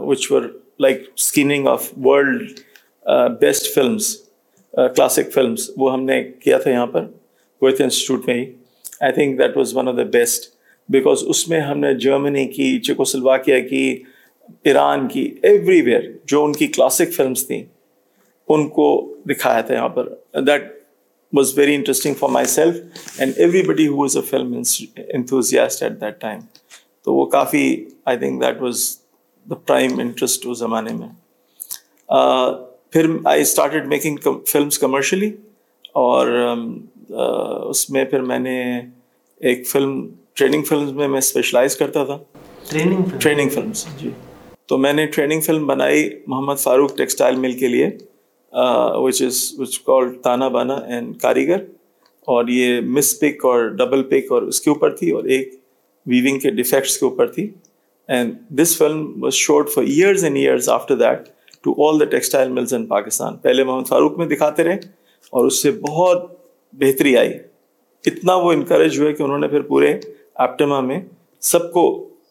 [0.00, 0.42] which were
[0.80, 2.52] like screening of world
[3.40, 4.16] best films
[4.96, 7.04] classic films وہ ہم نے کیا تھا یہاں پر
[7.62, 8.44] گویتھ انسٹیٹیوٹ میں ہی
[9.04, 10.44] I think that was one of the best
[10.92, 13.04] because اس میں ہم نے جرمنی کی چکو
[13.44, 13.84] کی
[14.70, 17.62] ایران کی ایوری ویئر جو ان کی کلاسک فلمس تھیں
[18.54, 18.86] ان کو
[19.28, 20.08] دکھایا تھا یہاں پر
[20.46, 20.62] that
[21.36, 23.34] was very interesting for myself and
[23.68, 24.52] everybody who is a film
[25.14, 26.40] enthusiast at that time
[27.04, 27.64] تو وہ کافی
[28.12, 28.82] I think that was
[29.50, 31.08] the prime interest اس زمانے میں
[32.92, 35.30] پھر I started making films commercially
[36.00, 36.66] اور um،
[37.70, 38.58] اس میں پھر میں نے
[39.50, 40.06] ایک فلم
[40.38, 42.16] ٹریننگ فلم میں میں اسپیشلائز کرتا تھا
[42.70, 43.70] ٹریننگ ٹریننگ فلم
[44.00, 44.10] جی
[44.68, 47.88] تو میں نے ٹریننگ فلم بنائی محمد فاروق ٹیکسٹائل مل کے لیے
[49.02, 51.62] وچ از وچ کال تانا بانا اینڈ کاریگر
[52.34, 55.52] اور یہ مس پک اور ڈبل پک اور اس کے اوپر تھی اور ایک
[56.10, 57.50] ویونگ کے ڈیفیکٹس کے اوپر تھی
[58.14, 61.28] and this film was shot for years and years after that
[61.64, 64.78] to all the textile mills in Pakistan پہلے محمد فاروق میں دکھاتے رہے
[65.32, 66.30] اور اس سے بہت
[66.78, 67.32] بہتری آئی
[68.06, 69.94] اتنا وہ انکریج ہوئے کہ انہوں نے پھر پورے
[70.44, 71.00] آپٹما میں
[71.52, 71.82] سب کو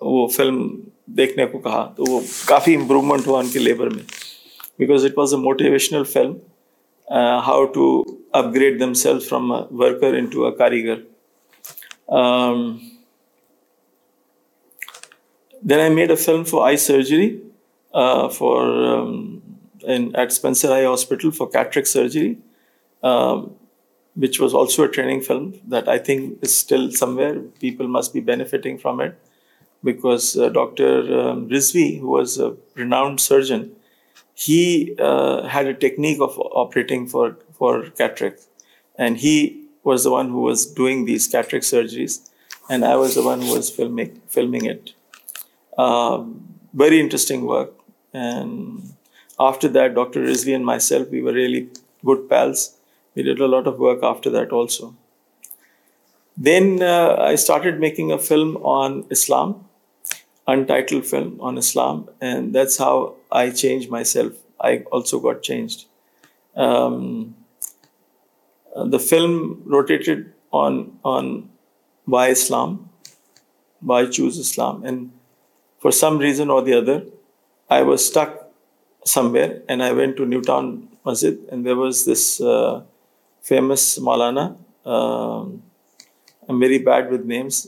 [0.02, 0.60] وہ فلم
[1.18, 4.04] دیکھنے کو کہا تو وہ کافی امپرومنٹ ہوا ان کے لیبر میں
[4.80, 6.34] because it was a motivational film
[7.48, 7.86] how to
[8.56, 10.96] upgrade them self from worker into a کاریگر
[15.70, 17.30] then I made a film for eye surgery
[18.34, 18.68] for
[19.90, 22.34] at Spencer eye hospital for cataract surgery
[24.24, 27.36] which was also a training film that I think is still somewhere.
[27.66, 29.18] People must be benefiting from it,
[29.90, 30.92] because uh, Dr.
[31.20, 33.64] Um, Rizvi, who was a renowned surgeon,
[34.46, 34.62] he
[35.10, 38.46] uh, had a technique of operating for cataract,
[38.98, 39.36] and he
[39.90, 42.16] was the one who was doing these cataract surgeries,
[42.70, 44.94] and I was the one who was filming it.
[45.78, 46.22] Um,
[46.74, 47.72] very interesting work.
[48.14, 48.94] And
[49.50, 50.24] after that, Dr.
[50.24, 51.70] Rizvi and myself, we were really
[52.12, 52.64] good pals.
[53.24, 53.68] Film
[69.72, 70.16] roti
[73.88, 74.80] by choose Islam
[75.84, 76.98] for some reason or the other
[77.74, 78.38] I was tick
[79.32, 81.68] somewhere and I went to نیوٹنڈ
[83.48, 84.48] famous Maulana
[86.60, 87.64] میری bed with names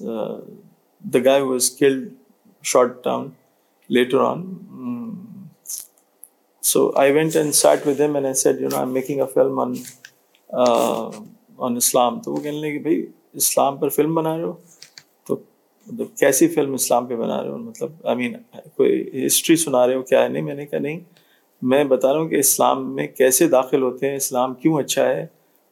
[1.14, 2.10] the guy was called
[2.72, 3.28] short term
[3.96, 4.44] letter on
[6.72, 9.74] so I went and sat with and sat you know I making a film on
[11.66, 13.06] on Islam تو وہ کہنے لگے کہ بھائی
[13.42, 14.54] اسلام پر film بنا رہے ہو
[15.28, 15.36] تو
[15.86, 18.34] مطلب کیسی فلم اسلام پہ بنا رہے ہو مطلب آئی مین
[18.78, 21.00] کوئی ہسٹری سنا رہے ہو کیا ہے نہیں میں نے کہا نہیں
[21.72, 25.26] میں بتا رہا ہوں کہ اسلام میں کیسے داخل ہوتے ہیں اسلام کیوں اچھا ہے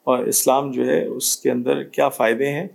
[0.10, 2.68] اور اسلام جو ہے اس کے اندر کیا فائدے ہیں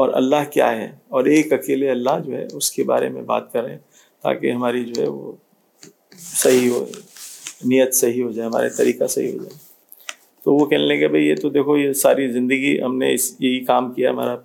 [0.00, 3.52] اور اللہ کیا ہے اور ایک اکیلے اللہ جو ہے اس کے بارے میں بات
[3.52, 3.76] کریں
[4.22, 5.32] تاکہ ہماری جو ہے وہ
[6.18, 6.84] صحیح ہو
[7.70, 9.58] نیت صحیح ہو جائے ہمارے طریقہ صحیح ہو جائے
[10.44, 13.34] تو وہ کہنے لیں گے بھائی یہ تو دیکھو یہ ساری زندگی ہم نے اس
[13.40, 14.36] یہی کام کیا ہمارا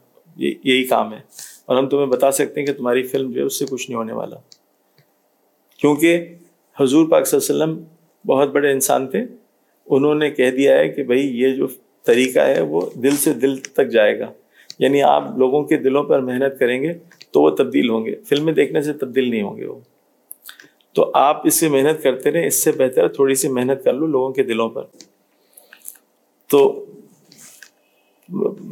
[0.45, 1.19] یہی کام ہے
[1.67, 3.97] اور ہم تمہیں بتا سکتے ہیں کہ تمہاری فلم جو ہے اس سے کچھ نہیں
[3.97, 4.35] ہونے والا
[5.79, 6.25] کیونکہ
[6.79, 7.83] حضور پاک صلی اللہ علیہ وسلم
[8.33, 9.23] بہت بڑے انسان تھے
[9.95, 11.67] انہوں نے کہہ دیا ہے کہ بھائی یہ جو
[12.05, 14.31] طریقہ ہے وہ دل سے دل تک جائے گا
[14.79, 16.93] یعنی آپ لوگوں کے دلوں پر محنت کریں گے
[17.33, 19.79] تو وہ تبدیل ہوں گے فلمیں دیکھنے سے تبدیل نہیں ہوں گے وہ
[20.95, 24.07] تو آپ اس سے محنت کرتے رہیں اس سے بہتر تھوڑی سی محنت کر لو
[24.17, 24.83] لوگوں کے دلوں پر
[26.51, 26.61] تو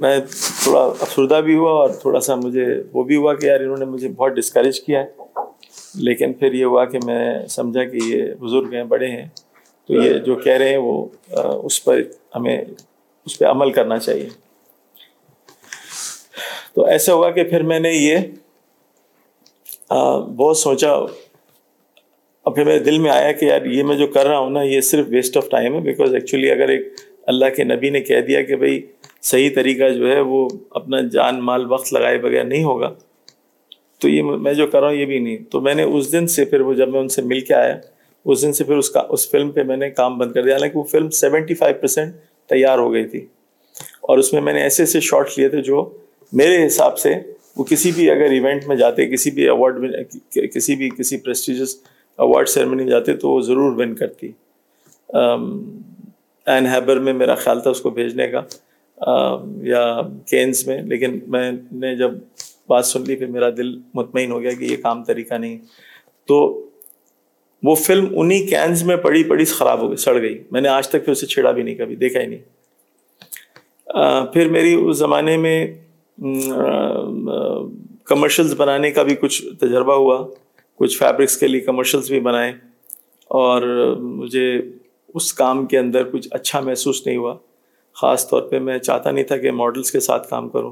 [0.04, 0.18] میں
[0.64, 3.86] تھوڑا افسردہ بھی ہوا اور تھوڑا سا مجھے وہ بھی ہوا کہ یار انہوں نے
[3.96, 5.46] مجھے بہت ڈسکریج کیا ہے
[6.08, 7.24] لیکن پھر یہ ہوا کہ میں
[7.56, 9.26] سمجھا کہ یہ بزرگ ہیں بڑے ہیں
[9.88, 12.02] تو یہ جو کہہ رہے ہیں وہ اس پر
[12.36, 12.58] ہمیں
[13.26, 14.28] اس پہ عمل کرنا چاہیے
[16.76, 18.18] تو ایسا ہوا کہ پھر میں نے یہ
[20.36, 24.38] بہت سوچا اور پھر میرے دل میں آیا کہ یار یہ میں جو کر رہا
[24.38, 26.94] ہوں نا یہ صرف ویسٹ آف ٹائم ہے بیکاز ایکچولی اگر ایک
[27.34, 28.82] اللہ کے نبی نے کہہ دیا کہ بھائی
[29.32, 30.48] صحیح طریقہ جو ہے وہ
[30.80, 32.90] اپنا جان مال وقت لگائے بغیر نہیں ہوگا
[34.02, 36.28] تو یہ میں جو کر رہا ہوں یہ بھی نہیں تو میں نے اس دن
[36.38, 37.76] سے پھر وہ جب میں ان سے مل کے آیا
[38.26, 40.54] اس دن سے پھر اس اس کا فلم پہ میں نے کام بند کر دیا
[40.54, 42.16] حالانکہ وہ فلم سیونٹی فائیو پرسینٹ
[42.50, 43.26] تیار ہو گئی تھی
[44.08, 45.88] اور اس میں میں نے ایسے ایسے شارٹ لیے تھے جو
[46.42, 47.14] میرے حساب سے
[47.58, 51.76] وہ کسی بھی اگر ایونٹ میں جاتے کسی بھی اوارڈ میں کسی بھی کسی پریسٹیجس
[52.26, 54.32] ایوارڈ سیرمنی میں جاتے تو وہ ضرور ون کرتی
[56.54, 58.42] این ہیبر میں میرا خیال تھا اس کو بھیجنے کا
[59.72, 59.84] یا
[60.32, 61.52] کینس میں لیکن میں
[61.82, 62.18] نے جب
[62.70, 65.58] بات سن لی پھر میرا دل مطمئن ہو گیا کہ یہ کام طریقہ نہیں
[66.28, 66.42] تو
[67.64, 70.88] وہ فلم انہی کینز میں پڑی پڑی خراب ہو گئی سڑ گئی میں نے آج
[70.90, 72.44] تک پھر اسے چھیڑا بھی نہیں کبھی دیکھا ہی نہیں
[74.34, 75.56] پھر میری اس زمانے میں
[78.10, 80.18] کمرشلز بنانے کا بھی کچھ تجربہ ہوا
[80.80, 82.52] کچھ فیبرکس کے لیے کمرشلز بھی بنائے
[83.42, 83.60] اور
[84.02, 84.52] مجھے
[85.14, 87.36] اس کام کے اندر کچھ اچھا محسوس نہیں ہوا
[88.02, 90.72] خاص طور پہ میں چاہتا نہیں تھا کہ ماڈلس کے ساتھ کام کروں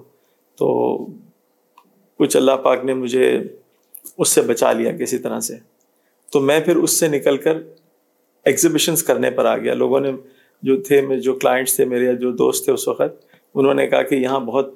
[0.60, 0.66] تو
[2.20, 3.28] کچھ اللہ پاک نے مجھے
[4.18, 5.58] اس سے بچا لیا کسی طرح سے
[6.32, 7.58] تو میں پھر اس سے نکل کر
[8.52, 10.12] ایگزیبیشنس کرنے پر آ گیا لوگوں نے
[10.70, 14.15] جو تھے جو کلائنٹس تھے میرے جو دوست تھے اس وقت انہوں نے کہا کہ
[14.15, 14.70] یہاں بہت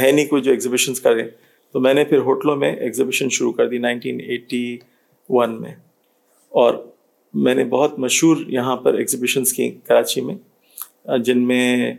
[0.00, 1.28] ہے نہیں کوئی جو ایگزیبیشنس کرے
[1.72, 4.64] تو میں نے پھر ہوٹلوں میں ایگزیبیشن شروع کر دی نائنٹین ایٹی
[5.30, 5.74] ون میں
[6.62, 6.74] اور
[7.46, 11.92] میں نے بہت مشہور یہاں پر ایگزیبیشنس کی کراچی میں جن میں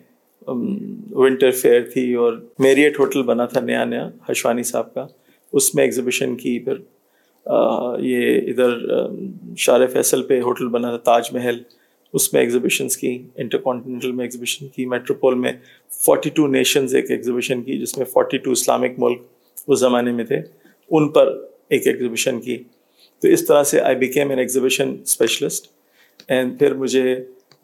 [0.48, 5.06] ونٹر فیئر تھی اور میریٹ ہوٹل بنا تھا نیا نیا ہشوانی صاحب کا
[5.60, 6.78] اس میں ایگزیبیشن کی پھر
[8.00, 8.78] یہ ادھر
[9.58, 11.58] شار فیصل پہ ہوٹل بنا تھا تاج محل
[12.18, 15.52] اس میں ایگزیبیشنس کی انٹر کانٹینٹل میں ایگزیبیشن کی میٹروپول میں
[16.06, 19.22] فورٹی ٹو نیشنز ایک ایگزیبیشن کی جس میں فورٹی ٹو اسلامک ملک
[19.68, 20.40] اس زمانے میں تھے
[20.90, 21.34] ان پر
[21.78, 22.58] ایک ایگزیبیشن کی
[23.22, 25.68] تو اس طرح سے I became an exhibition specialist
[26.32, 27.16] and پھر مجھے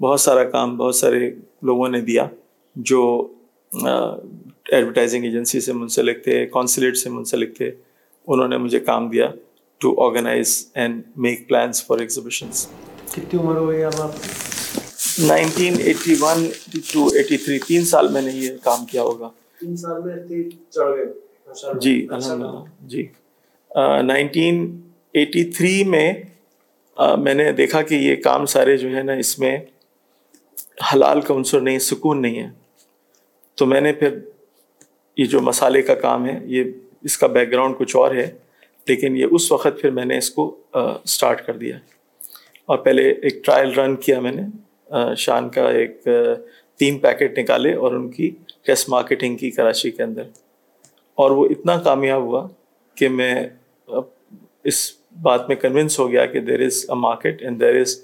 [0.01, 1.29] بہت سارا کام بہت سارے
[1.69, 2.27] لوگوں نے دیا
[2.91, 3.03] جو
[3.83, 7.71] ایڈورٹائزنگ ایجنسی سے منسلک تھے کونسلیٹ سے منسلک تھے
[8.27, 9.29] انہوں نے مجھے کام دیا
[9.81, 13.19] to organise and make plans for آپ
[15.27, 20.15] نائنٹین ایٹی ون تھری تین سال میں نے یہ کام کیا ہوگا تین سال میں
[21.81, 23.05] جی الحمد للہ جی
[24.05, 24.65] نائنٹین
[25.19, 26.11] ایٹی تھری میں
[27.19, 29.57] میں نے دیکھا کہ یہ کام سارے جو ہے نا اس میں
[30.93, 32.49] حلال کا عنصر نہیں سکون نہیں ہے
[33.57, 34.17] تو میں نے پھر
[35.17, 36.63] یہ جو مسالے کا کام ہے یہ
[37.09, 38.29] اس کا بیک گراؤنڈ کچھ اور ہے
[38.87, 40.43] لیکن یہ اس وقت پھر میں نے اس کو
[40.79, 41.77] اسٹارٹ کر دیا
[42.73, 44.41] اور پہلے ایک ٹرائل رن کیا میں نے
[45.17, 46.07] شان کا ایک
[46.79, 48.29] تین پیکٹ نکالے اور ان کی
[48.67, 50.23] ٹیسٹ مارکیٹنگ کی کراچی کے اندر
[51.23, 52.47] اور وہ اتنا کامیاب ہوا
[52.97, 53.33] کہ میں
[54.71, 54.79] اس
[55.21, 57.95] بات میں کنونس ہو گیا کہ there is a market and there is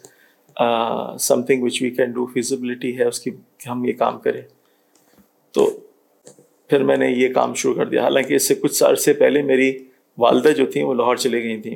[1.46, 4.42] something which we can do feasibility ہے اس کی کہ ہم یہ کام کریں
[5.56, 5.70] تو
[6.70, 9.42] پھر میں نے یہ کام شروع کر دیا حالانکہ اس سے کچھ سال سے پہلے
[9.44, 9.72] میری
[10.24, 11.76] والدہ جو تھیں وہ لاہور چلے گئی تھیں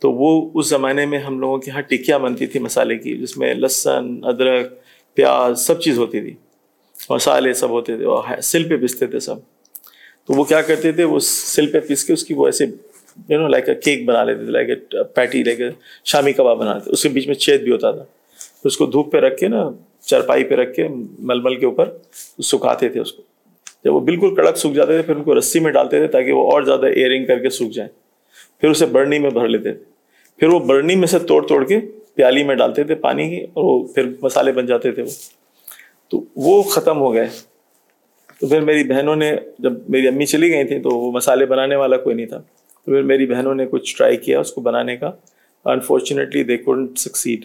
[0.00, 3.36] تو وہ اس زمانے میں ہم لوگوں کے ہاں ٹکیا بنتی تھی مسالے کی جس
[3.38, 4.72] میں لہسن ادرک
[5.14, 6.34] پیاز سب چیز ہوتی تھی
[7.10, 9.40] مسالے سب ہوتے تھے اور سل پہ پیستے تھے سب
[10.26, 12.64] تو وہ کیا کرتے تھے وہ سل پہ پیس کے اس کی وہ ایسے
[13.28, 15.68] یو نو لائک کیک بنا لیتے تھے لائک پیٹی لے کے
[16.12, 18.04] شامی کباب بناتے تھے اس کے بیچ میں چھید بھی ہوتا تھا
[18.68, 19.68] اس کو دھوپ پہ رکھ کے نا
[20.06, 21.90] چرپائی پہ رکھ کے ململ کے اوپر
[22.50, 23.22] سکھاتے تھے اس کو
[23.84, 26.32] جب وہ بالکل کڑک سوکھ جاتے تھے پھر ان کو رسی میں ڈالتے تھے تاکہ
[26.32, 27.88] وہ اور زیادہ ایئرنگ کر کے سوکھ جائیں
[28.60, 29.84] پھر اسے برنی میں بھر لیتے تھے
[30.38, 31.78] پھر وہ برنی میں سے توڑ توڑ کے
[32.14, 35.10] پیالی میں ڈالتے تھے پانی کی اور وہ پھر مسالے بن جاتے تھے وہ
[36.10, 37.26] تو وہ ختم ہو گئے
[38.40, 41.76] تو پھر میری بہنوں نے جب میری امی چلی گئی تھیں تو وہ مسالے بنانے
[41.76, 44.96] والا کوئی نہیں تھا تو پھر میری بہنوں نے کچھ ٹرائی کیا اس کو بنانے
[44.96, 45.10] کا
[45.74, 47.44] انفارچونیٹلی دے کوڈنٹ سکسیڈ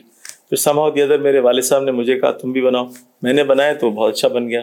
[0.49, 2.85] پھر سماؤ دیا جب میرے والد صاحب نے مجھے کہا تم بھی بناؤ
[3.21, 4.61] میں نے بنایا تو بہت اچھا بن گیا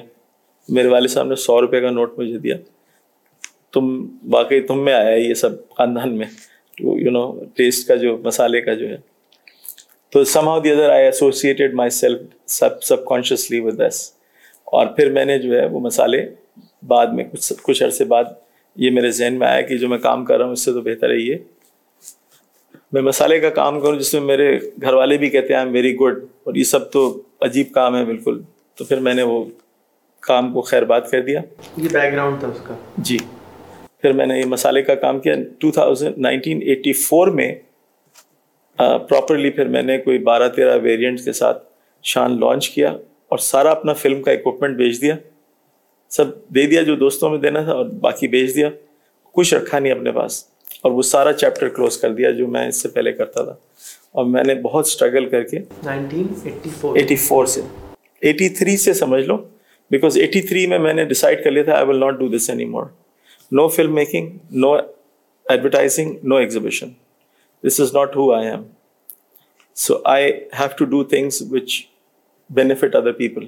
[0.76, 2.56] میرے والد صاحب نے سو روپے کا نوٹ مجھے دیا
[3.72, 3.86] تم
[4.32, 6.26] واقعی تم میں آیا یہ سب خاندان میں
[6.80, 8.96] یو نو ٹیسٹ کا جو مسالے کا جو ہے
[10.12, 12.20] تو somehow the other I associated myself
[12.52, 14.00] sub subconsciously with this
[14.78, 16.24] اور پھر میں نے جو ہے وہ مسالے
[16.88, 18.24] بعد میں کچھ کچھ عرصے بعد
[18.84, 20.80] یہ میرے ذہن میں آیا کہ جو میں کام کر رہا ہوں اس سے تو
[20.82, 21.36] بہتر ہے یہ
[22.92, 24.50] میں مسالے کا کام کروں جس میں میرے
[24.82, 27.06] گھر والے بھی کہتے ہیں ایم ویری گڈ اور یہ سب تو
[27.46, 28.40] عجیب کام ہے بالکل
[28.76, 29.44] تو پھر میں نے وہ
[30.26, 31.40] کام کو خیر بات کر دیا
[31.76, 32.74] یہ بیک گراؤنڈ تھا اس کا
[33.08, 33.16] جی
[34.00, 37.52] پھر میں نے یہ مسالے کا کام کیا two thousand nineteen eighty four میں
[38.78, 41.62] پراپرلی پھر میں نے کوئی بارہ تیرہ ویریئنٹ کے ساتھ
[42.12, 42.90] شان لانچ کیا
[43.32, 45.14] اور سارا اپنا فلم کا اکوپمنٹ بیچ دیا
[46.16, 48.68] سب دے دیا جو دوستوں میں دینا تھا اور باقی بیچ دیا
[49.36, 50.42] کچھ رکھا نہیں اپنے پاس
[50.82, 53.54] اور وہ سارا چیپٹر کلوز کر دیا جو میں اس سے پہلے کرتا تھا
[54.20, 56.50] اور میں نے بہت اسٹرگل کر کے نائنٹین
[56.94, 57.60] ایٹی فور سے
[58.30, 59.36] ایٹی تھری سے سمجھ لو
[59.92, 62.48] بیکاز ایٹی تھری میں میں نے ڈیسائڈ کر لیا تھا I will not do this
[62.74, 62.84] anymore
[63.58, 66.88] no film making no advertising no exhibition
[67.66, 68.62] this is not who I am
[69.86, 71.74] so I have to do things which
[72.60, 73.46] benefit other people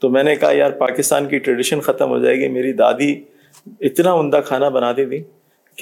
[0.00, 3.12] تو میں نے کہا یار پاکستان کی ٹریڈیشن ختم ہو جائے گی میری دادی
[3.88, 5.22] اتنا عمدہ کھانا بناتی تھی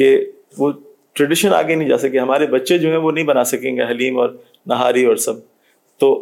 [0.01, 0.15] کہ
[0.59, 0.73] وہ
[1.19, 4.19] ٹریڈیشن آگے نہیں جا سکے ہمارے بچے جو ہیں وہ نہیں بنا سکیں گے حلیم
[4.25, 4.31] اور
[4.75, 5.41] نہاری اور سب
[6.01, 6.13] تو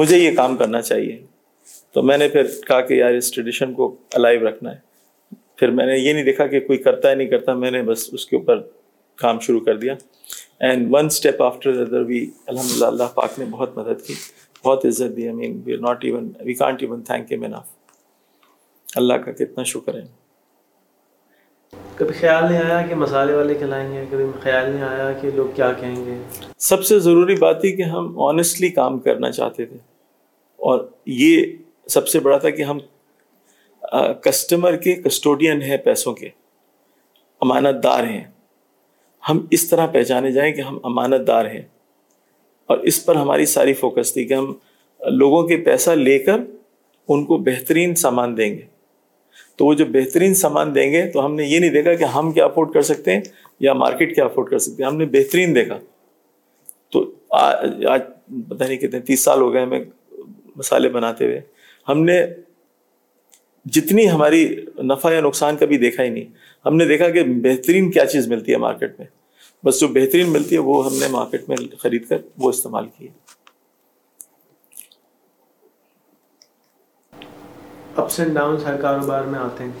[0.00, 1.18] مجھے یہ کام کرنا چاہیے
[1.94, 4.80] تو میں نے پھر کہا کہ یار اس ٹریڈیشن کو الائیو رکھنا ہے
[5.58, 8.08] پھر میں نے یہ نہیں دیکھا کہ کوئی کرتا ہے نہیں کرتا میں نے بس
[8.12, 8.60] اس کے اوپر
[9.22, 9.94] کام شروع کر دیا
[10.68, 14.14] and one step after other الحمد للہ اللہ پاک نے بہت مدد کی
[14.64, 17.66] بہت عزت دی man we not even we can't even thank you man of
[18.96, 20.04] Allah کا کتنا شکر ہے
[21.96, 25.46] کبھی خیال نہیں آیا کہ مسالے والے کھلائیں گے کبھی خیال نہیں آیا کہ لوگ
[25.56, 26.16] کیا کہیں گے
[26.70, 29.78] سب سے ضروری بات کہ ہم آنیسٹلی کام کرنا چاہتے تھے
[30.70, 30.80] اور
[31.20, 31.44] یہ
[31.92, 32.78] سب سے بڑا تھا کہ ہم
[34.24, 36.28] کسٹمر کے کسٹوڈین ہیں پیسوں کے
[37.46, 38.22] امانت دار ہیں
[39.28, 41.62] ہم اس طرح پہچانے جائیں کہ ہم امانت دار ہیں
[42.72, 44.52] اور اس پر ہماری ساری فوکس تھی کہ ہم
[45.22, 46.40] لوگوں کے پیسہ لے کر
[47.14, 48.66] ان کو بہترین سامان دیں گے
[49.58, 52.32] تو وہ جو بہترین سامان دیں گے تو ہم نے یہ نہیں دیکھا کہ ہم
[52.36, 53.22] کیا افورڈ کر سکتے ہیں
[53.68, 55.78] یا مارکیٹ کیا افورڈ کر سکتے ہیں ہم نے بہترین دیکھا
[56.92, 57.04] تو
[57.42, 59.84] آج پتہ نہیں کتنے تیس سال ہو گئے ہمیں
[60.62, 61.40] مسالے بناتے ہوئے
[61.88, 62.22] ہم نے
[63.74, 64.44] جتنی ہماری
[64.84, 66.24] نفع یا نقصان کبھی دیکھا ہی نہیں
[66.66, 69.06] ہم نے دیکھا کہ بہترین کیا چیز ملتی ہے مارکیٹ میں
[69.64, 71.08] بس جو بہترین ملتی ہے وہ ہم نے
[71.48, 73.08] میں خرید کر وہ استعمال کی
[78.02, 79.72] اپس اینڈ ہر کاروبار میں آتے ہیں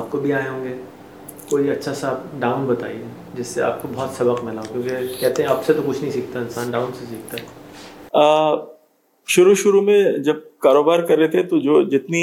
[0.00, 0.74] آپ کو بھی آئے ہوں گے
[1.50, 5.50] کوئی اچھا سا ڈاؤن بتائیے جس سے آپ کو بہت سبق ملا کیونکہ کہتے ہیں
[5.50, 8.78] آپ سے تو کچھ نہیں سیکھتا انسان ڈاؤن سے سیکھتا ہے
[9.30, 12.22] شروع شروع میں جب کاروبار کر رہے تھے تو جو جتنی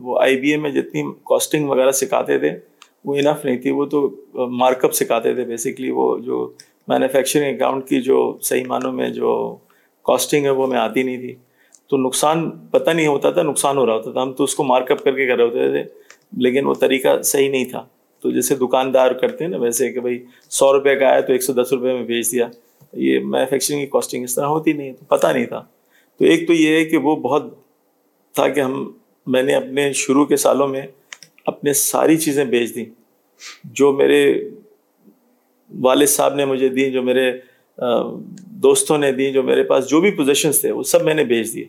[0.00, 2.50] وہ آئی بی اے میں جتنی کاسٹنگ وغیرہ سکھاتے تھے
[3.04, 4.02] وہ انف نہیں تھی وہ تو
[4.58, 6.36] مارک اپ سکھاتے تھے بیسکلی وہ جو
[6.88, 8.18] مینوفیکچرنگ اکاؤنٹ کی جو
[8.50, 9.32] صحیح معنوں میں جو
[10.10, 11.34] کاسٹنگ ہے وہ ہمیں آتی نہیں تھی
[11.90, 14.64] تو نقصان پتہ نہیں ہوتا تھا نقصان ہو رہا ہوتا تھا ہم تو اس کو
[14.70, 15.82] مارک اپ کر کے کر رہے ہوتے تھے
[16.46, 17.84] لیکن وہ طریقہ صحیح نہیں تھا
[18.22, 20.24] تو جیسے دکاندار کرتے ہیں نا ویسے کہ بھائی
[20.60, 22.48] سو روپے کا آیا تو ایک سو دس روپے میں بھیج دیا
[22.92, 25.62] یہ مینوفیکچرنگ کی کاسٹنگ اس طرح ہوتی نہیں تو پتہ نہیں تھا
[26.18, 27.52] تو ایک تو یہ ہے کہ وہ بہت
[28.34, 28.90] تھا کہ ہم
[29.32, 30.82] میں نے اپنے شروع کے سالوں میں
[31.52, 32.84] اپنے ساری چیزیں بیچ دیں
[33.78, 34.22] جو میرے
[35.82, 37.30] والد صاحب نے مجھے دیں جو میرے
[38.62, 41.52] دوستوں نے دیں جو میرے پاس جو بھی پوزیشنس تھے وہ سب میں نے بیچ
[41.52, 41.64] دیے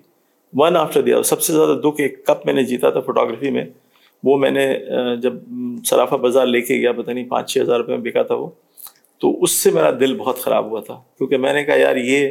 [0.58, 3.64] ون آفٹر دیا سب سے زیادہ دکھ ایک کپ میں نے جیتا تھا فوٹوگرافی میں
[4.24, 4.66] وہ میں نے
[5.22, 5.34] جب
[5.90, 8.50] سرافہ بازار لے کے گیا پتہ نہیں پانچ چھ ہزار روپے میں بکا تھا وہ
[9.22, 12.30] تو اس سے میرا دل بہت خراب ہوا تھا کیونکہ میں نے کہا یار یہ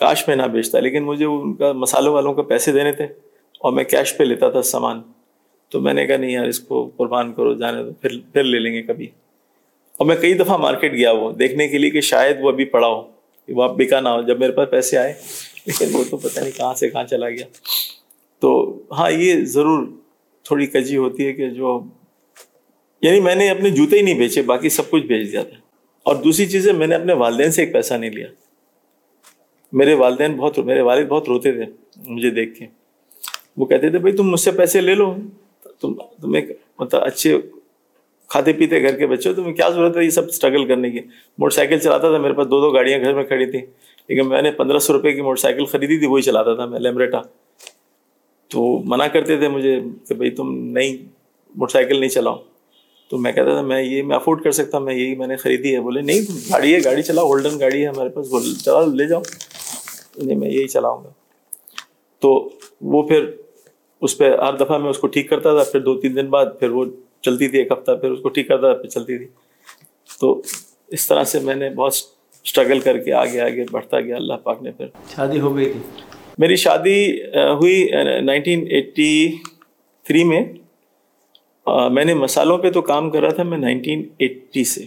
[0.00, 3.04] کاش میں نہ بیچتا لیکن مجھے ان کا مسالوں والوں کو پیسے دینے تھے
[3.64, 5.00] اور میں کیش پہ لیتا تھا سامان
[5.70, 8.58] تو میں نے کہا نہیں یار اس کو قربان کرو جانے دو پھر پھر لے
[8.58, 9.06] لیں گے کبھی
[9.98, 12.86] اور میں کئی دفعہ مارکیٹ گیا وہ دیکھنے کے لیے کہ شاید وہ ابھی پڑا
[12.86, 13.02] ہو
[13.46, 15.12] کہ وہ اب بکا نہ ہو جب میرے پاس پیسے آئے
[15.66, 17.46] لیکن وہ تو پتہ نہیں کہاں سے کہاں چلا گیا
[18.40, 18.52] تو
[18.98, 19.86] ہاں یہ ضرور
[20.44, 21.78] تھوڑی کجی ہوتی ہے کہ جو
[23.02, 25.56] یعنی میں نے اپنے جوتے ہی نہیں بیچے باقی سب کچھ بیچ دیا تھا
[26.08, 28.26] اور دوسری چیز ہے میں نے اپنے والدین سے ایک پیسہ نہیں لیا
[29.80, 31.64] میرے والدین بہت میرے والد بہت روتے تھے
[32.06, 32.66] مجھے دیکھ کے
[33.58, 35.14] وہ کہتے تھے بھائی تم مجھ سے پیسے لے لو
[35.80, 36.42] تم تمہیں
[36.78, 37.36] مطلب اچھے
[38.32, 41.00] کھاتے پیتے گھر کے بچے ہو تمہیں کیا ضرورت ہے یہ سب اسٹرگل کرنے کی
[41.38, 43.60] موٹر سائیکل چلاتا تھا میرے پاس دو دو گاڑیاں گھر میں کھڑی تھیں
[44.08, 46.80] لیکن میں نے پندرہ سو روپئے کی موٹر سائیکل خریدی تھی وہی چلاتا تھا میں
[46.80, 47.20] لیمریٹا
[48.52, 50.96] تو منع کرتے تھے مجھے کہ بھائی تم نہیں
[51.58, 52.36] موٹر سائیکل نہیں چلاؤ
[53.12, 55.72] تو میں کہتا تھا میں یہ میں افورڈ کر سکتا میں یہی میں نے خریدی
[55.74, 56.20] ہے بولے نہیں
[56.50, 59.20] گاڑی ہے گاڑی چلاؤ گولڈن گاڑی ہے ہمارے پاس بول چلا لے جاؤ
[60.22, 61.10] نہیں میں یہی چلاؤں گا
[62.22, 62.30] تو
[62.94, 63.28] وہ پھر
[64.06, 66.58] اس پہ ہر دفعہ میں اس کو ٹھیک کرتا تھا پھر دو تین دن بعد
[66.58, 66.84] پھر وہ
[67.28, 69.26] چلتی تھی ایک ہفتہ پھر اس کو ٹھیک کرتا تھا پھر چلتی تھی
[70.20, 70.32] تو
[70.98, 71.94] اس طرح سے میں نے بہت
[72.44, 76.02] اسٹرگل کر کے آگے آگے بڑھتا گیا اللہ پاک نے پھر شادی ہو گئی تھی
[76.46, 76.98] میری شادی
[77.36, 77.82] ہوئی
[78.24, 79.12] نائنٹین ایٹی
[80.06, 80.42] تھری میں
[81.94, 84.84] میں نے مسالوں پہ تو کام کرا تھا میں نائنٹین ایٹی سے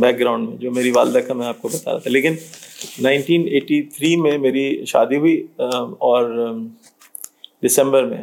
[0.00, 2.34] بیک گراؤنڈ میں جو میری والدہ کا میں آپ کو بتا رہا تھا لیکن
[3.02, 5.36] نائنٹین ایٹی تھری میں میری شادی ہوئی
[6.08, 6.30] اور
[7.66, 8.22] دسمبر میں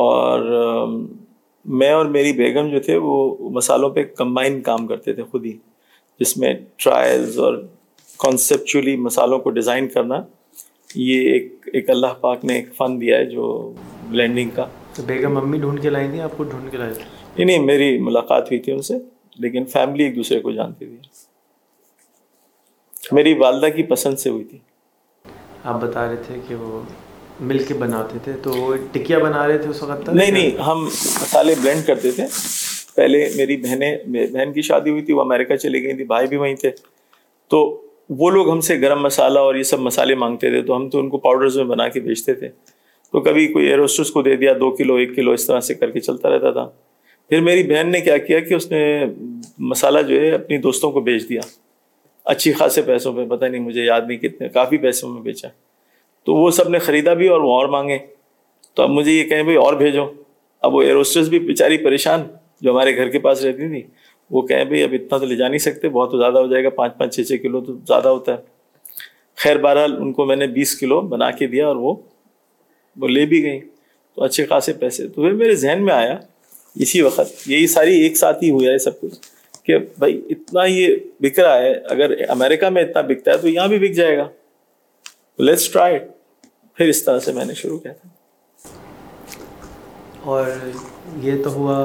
[0.00, 0.48] اور
[1.80, 5.56] میں اور میری بیگم جو تھے وہ مسالوں پہ کمبائن کام کرتے تھے خود ہی
[6.20, 7.54] جس میں ٹرائلز اور
[8.24, 10.22] کانسیپچولی مسالوں کو ڈیزائن کرنا
[10.94, 13.72] یہ ایک ایک اللہ پاک نے ایک فن دیا ہے جو
[14.10, 17.04] بلینڈنگ کا تو بیگم امی ڈھونڈ کے لائی تھیں آپ کو ڈھونڈ کے لائے تھے
[17.36, 18.94] نہیں نہیں میری ملاقات ہوئی تھی ان سے
[19.42, 20.96] لیکن فیملی ایک دوسرے کو جانتی تھی
[23.16, 24.58] میری والدہ کی پسند سے ہوئی تھی
[25.72, 26.80] آپ بتا رہے تھے کہ وہ
[27.50, 30.84] مل کے بناتے تھے تو وہ ٹکیا بنا رہے تھے اس وقت نہیں نہیں ہم
[30.86, 32.26] مسالے بلینڈ کرتے تھے
[32.96, 36.36] پہلے میری بہنیں بہن کی شادی ہوئی تھی وہ امریکہ چلی گئی تھی بھائی بھی
[36.36, 36.70] وہیں تھے
[37.50, 37.62] تو
[38.18, 40.98] وہ لوگ ہم سے گرم مسالہ اور یہ سب مسالے مانگتے تھے تو ہم تو
[41.00, 42.48] ان کو پاؤڈرز میں بنا کے بیچتے تھے
[43.12, 45.74] تو کبھی کوئی ایئر ہوسٹس کو دے دیا دو کلو ایک کلو اس طرح سے
[45.74, 46.68] کر کے چلتا رہتا تھا
[47.28, 48.82] پھر میری بہن نے کیا کیا کہ اس نے
[49.72, 51.40] مسالہ جو ہے اپنی دوستوں کو بیچ دیا
[52.34, 55.48] اچھی خاصے پیسوں پہ پتہ نہیں مجھے یاد نہیں کتنے کافی پیسوں میں بیچا
[56.26, 57.98] تو وہ سب نے خریدا بھی اور وہ اور مانگے
[58.74, 60.04] تو اب مجھے یہ کہیں بھائی اور بھیجو
[60.68, 62.22] اب وہ ایئر ہوسٹس بھی بیچاری پریشان
[62.60, 63.82] جو ہمارے گھر کے پاس رہتی تھی
[64.34, 66.62] وہ کہیں بھائی اب اتنا تو لے جا نہیں سکتے بہت تو زیادہ ہو جائے
[66.64, 70.36] گا پانچ پانچ چھ چھ کلو تو زیادہ ہوتا ہے خیر بہرحال ان کو میں
[70.36, 71.94] نے بیس کلو بنا کے دیا اور وہ
[73.00, 73.60] وہ لے بھی گئیں
[74.14, 76.16] تو اچھے خاصے پیسے تو پھر میرے ذہن میں آیا
[76.86, 79.18] اسی وقت یہی ساری ایک ساتھ ہی ہوا ہے سب کچھ
[79.64, 83.66] کہ بھائی اتنا یہ بک رہا ہے اگر امریکہ میں اتنا بکتا ہے تو یہاں
[83.68, 84.28] بھی بک جائے گا
[85.44, 85.98] لیٹس ٹرائی
[86.76, 88.08] پھر اس طرح سے میں نے شروع کیا تھا
[90.30, 90.44] اور
[91.22, 91.76] یہ تو ہوا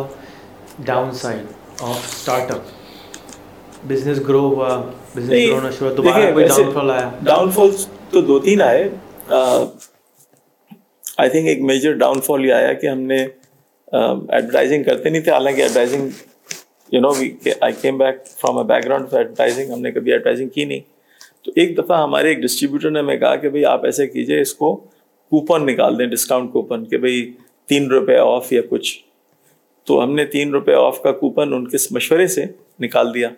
[1.22, 2.06] downside of
[2.52, 4.76] startup business grow ہوا
[5.16, 7.70] بزنس گرو ہونا شروع دوبارہ کوئی ڈاؤن فال آیا ڈاؤن فال
[8.12, 8.90] تو دو تین آئے
[11.18, 13.18] آئی تھنک ایک میجر ڈاؤن فال یہ آیا کہ ہم نے
[13.94, 16.10] ایڈورٹائزنگ um, کرتے نہیں تھے حالانکہ advertising
[16.92, 17.12] you know
[17.62, 20.80] I came back from a background for advertising ہم نے کبھی ایڈورٹائزنگ کی نہیں
[21.46, 24.54] تو ایک دفعہ ہمارے ایک ڈسٹریبیوٹر نے ہمیں کہا کہ بھائی آپ ایسے کیجیے اس
[24.56, 24.74] کو
[25.30, 27.26] کوپن نکال دیں ڈسکاؤنٹ کوپن کہ بھائی
[27.70, 28.92] تین روپے آف یا کچھ
[29.88, 32.44] تو ہم نے تین روپے آف کا کوپن ان کے مشورے سے
[32.84, 33.30] نکال دیا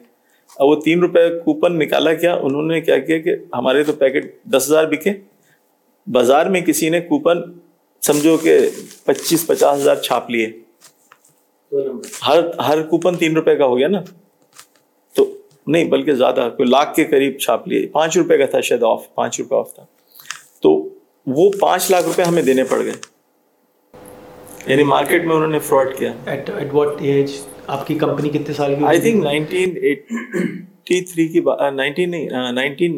[0.58, 4.34] اور وہ تین روپے کوپن نکالا کیا انہوں نے کیا کیا کہ ہمارے تو پیکٹ
[4.56, 5.14] دس ہزار بکے
[6.14, 7.42] بازار میں کسی نے کوپن
[8.06, 8.58] سمجھو کہ
[9.06, 10.48] پچیس پچاس ہزار چھاپ لیے
[12.28, 14.02] ہر ہر کوپن تین روپے کا ہو گیا نا
[15.16, 15.26] تو
[15.68, 19.14] نہیں بلکہ زیادہ کوئی لاکھ کے قریب چھاپ لیے پانچ روپے کا تھا شاید آف
[19.16, 19.86] پانچ روپے آف تھا
[20.64, 20.74] تو
[21.38, 22.94] وہ پانچ لاکھ روپے ہمیں دینے پڑ گئے
[24.68, 27.44] یعنی مارکیٹ میں انہوں نے فراڈ کیا
[27.76, 32.12] آپ کی کمپنی کتنے سال کی I think nineteen eighty three کی بات nineteen
[32.56, 32.96] nineteen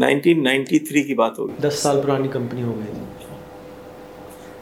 [0.00, 3.19] nineteen ninety three کی بات ہوگی دس سال پرانی کمپنی ہو گئی تھی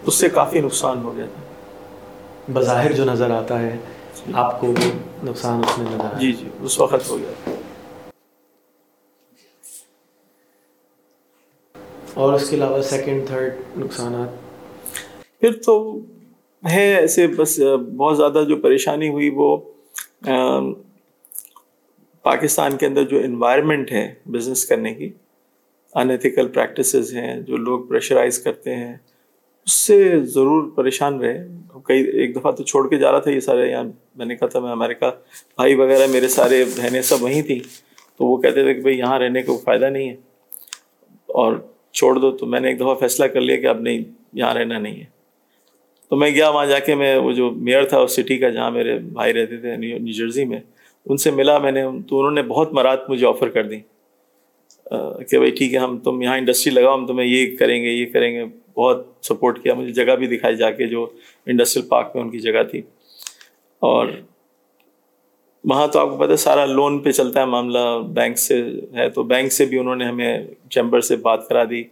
[0.06, 3.76] اس سے کافی نقصان ہو گیا تھا بظاہر جو نظر آتا ہے
[4.42, 4.90] آپ کو بھی
[5.24, 5.60] نقصان
[6.20, 7.50] جی جی اس وقت ہو گیا
[12.24, 15.00] اور اس کے علاوہ سیکنڈ تھرڈ نقصانات
[15.40, 15.76] پھر تو
[16.70, 17.58] ہے ایسے بس
[17.96, 19.56] بہت زیادہ جو پریشانی ہوئی وہ
[22.30, 25.12] پاکستان کے اندر جو انوائرمنٹ ہے بزنس کرنے کی
[26.00, 28.96] انیتھیکل پریکٹسز ہیں جو لوگ پریشرائز کرتے ہیں
[29.68, 29.96] اس سے
[30.34, 33.82] ضرور پریشان رہے کئی ایک دفعہ تو چھوڑ کے جا رہا تھا یہ سارے یہاں
[34.16, 35.10] میں نے کہا تھا میں امریکہ
[35.56, 37.58] بھائی وغیرہ میرے سارے بہنیں سب وہیں تھیں
[38.18, 40.14] تو وہ کہتے تھے کہ بھائی یہاں رہنے کو فائدہ نہیں ہے
[41.42, 41.54] اور
[42.00, 44.02] چھوڑ دو تو میں نے ایک دفعہ فیصلہ کر لیا کہ اب نہیں
[44.42, 45.04] یہاں رہنا نہیں ہے
[46.10, 48.70] تو میں گیا وہاں جا کے میں وہ جو میئر تھا اس سٹی کا جہاں
[48.78, 52.42] میرے بھائی رہتے تھے نیو جرسی میں ان سے ملا میں نے تو انہوں نے
[52.54, 53.80] بہت مرات مجھے آفر کر دی
[55.30, 58.06] کہ بھائی ٹھیک ہے ہم تم یہاں انڈسٹری لگاؤ ہم تمہیں یہ کریں گے یہ
[58.12, 58.44] کریں گے
[58.78, 61.06] بہت سپورٹ کیا مجھے جگہ بھی دکھائی جا کے جو
[61.52, 62.78] انڈسٹریل پارک میں ان کی جگہ تھی
[63.88, 64.06] اور
[65.72, 67.78] وہاں تو آپ کو پتا سارا لون پہ چلتا ہے معاملہ
[68.18, 68.62] بینک سے
[68.96, 71.82] ہے تو بینک سے بھی انہوں نے ہمیں چیمبر سے بات کرا دی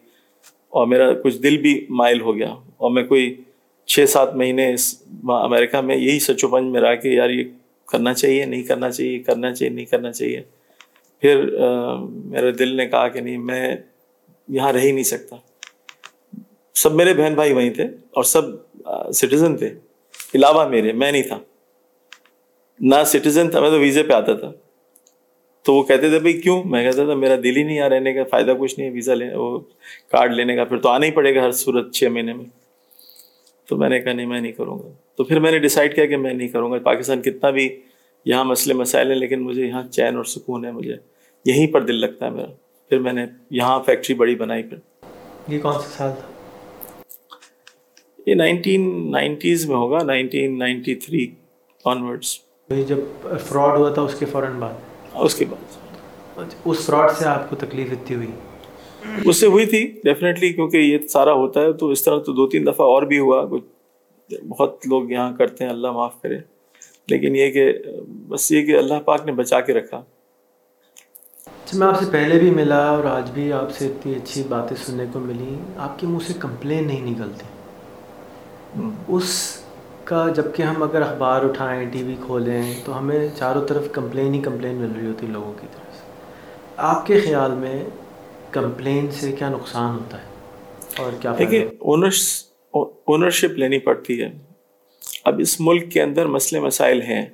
[0.78, 1.72] اور میرا کچھ دل بھی
[2.02, 2.50] مائل ہو گیا
[2.84, 3.34] اور میں کوئی
[3.94, 4.86] چھ سات مہینے اس
[5.42, 7.44] امریکہ میں یہی سچو پنج میں رہا کہ یار یہ
[7.92, 10.42] کرنا چاہیے نہیں کرنا چاہیے کرنا چاہیے نہیں کرنا چاہیے
[11.20, 11.44] پھر
[12.30, 13.64] میرے دل نے کہا کہ نہیں میں
[14.58, 15.36] یہاں رہ ہی نہیں سکتا
[16.82, 17.82] سب میرے بہن بھائی وہیں تھے
[18.20, 18.48] اور سب
[19.16, 19.68] سٹیزن تھے
[20.34, 21.38] علاوہ میرے میں نہیں تھا
[22.92, 24.50] نہ سٹیزن تھا میں تو ویزے پہ آتا تھا
[25.66, 28.12] تو وہ کہتے تھے بھائی کیوں میں کہتا تھا میرا دل ہی نہیں آ رہنے
[28.14, 29.58] کا فائدہ کچھ نہیں ویزا وہ
[30.12, 32.44] کارڈ لینے کا پھر تو آنا ہی پڑے گا ہر صورت چھ مہینے میں
[33.68, 36.06] تو میں نے کہا نہیں میں نہیں کروں گا تو پھر میں نے ڈیسائڈ کیا
[36.06, 37.68] کہ میں نہیں کروں گا پاکستان کتنا بھی
[38.32, 40.96] یہاں مسئلے مسائل ہیں لیکن مجھے یہاں چین اور سکون ہے مجھے
[41.52, 42.46] یہیں پر دل لگتا ہے میرا
[42.88, 43.26] پھر میں نے
[43.62, 46.34] یہاں فیکٹری بڑی بنائی پھر یہ کون سا سال تھا
[48.26, 51.26] یہ نائنٹین نائنٹیز میں ہوگا نائنٹین نائنٹی تھری
[51.92, 52.30] آنورڈس
[52.86, 52.98] جب
[53.48, 57.56] فراڈ ہوا تھا اس کے فوراً بعد اس کے بعد اس فراڈ سے آپ کو
[57.56, 62.02] تکلیف اتنی ہوئی اس سے ہوئی تھی ڈیفینیٹلی کیونکہ یہ سارا ہوتا ہے تو اس
[62.04, 65.92] طرح تو دو تین دفعہ اور بھی ہوا کچھ بہت لوگ یہاں کرتے ہیں اللہ
[66.00, 66.38] معاف کرے
[67.10, 67.70] لیکن یہ کہ
[68.28, 70.02] بس یہ کہ اللہ پاک نے بچا کے رکھا
[71.46, 74.76] اچھا میں آپ سے پہلے بھی ملا اور آج بھی آپ سے اتنی اچھی باتیں
[74.86, 75.54] سننے کو ملی
[75.88, 77.54] آپ کے منہ سے کمپلین نہیں نکلتی
[79.16, 79.28] اس
[80.04, 84.40] کا جبکہ ہم اگر اخبار اٹھائیں ٹی وی کھولیں تو ہمیں چاروں طرف کمپلین ہی
[84.42, 86.04] کمپلین مل رہی ہوتی ہے لوگوں کی طرف سے
[86.90, 87.82] آپ کے خیال میں
[88.52, 91.62] کمپلین سے کیا نقصان ہوتا ہے اور کیا دیکھیے
[91.92, 92.22] اونرس
[92.80, 94.30] اونرشپ لینی پڑتی ہے
[95.30, 97.24] اب اس ملک کے اندر مسئلے مسائل ہیں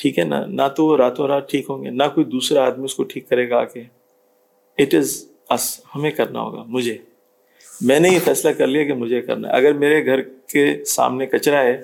[0.00, 2.84] ٹھیک ہے نا نہ تو وہ راتوں رات ٹھیک ہوں گے نہ کوئی دوسرا آدمی
[2.84, 3.80] اس کو ٹھیک کرے گا آ کے
[4.82, 5.22] اٹ از
[5.54, 6.96] اس ہمیں کرنا ہوگا مجھے
[7.88, 10.20] میں نے یہ فیصلہ کر لیا کہ مجھے کرنا ہے اگر میرے گھر
[10.52, 11.76] کے سامنے کچرا ہے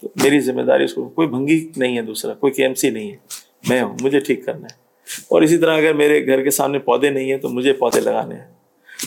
[0.00, 2.90] تو میری ذمہ داری اس کو کوئی بھنگی نہیں ہے دوسرا کوئی کے ایم سی
[2.90, 3.16] نہیں ہے
[3.68, 4.78] میں ہوں مجھے ٹھیک کرنا ہے
[5.30, 8.34] اور اسی طرح اگر میرے گھر کے سامنے پودے نہیں ہیں تو مجھے پودے لگانے
[8.34, 8.46] ہیں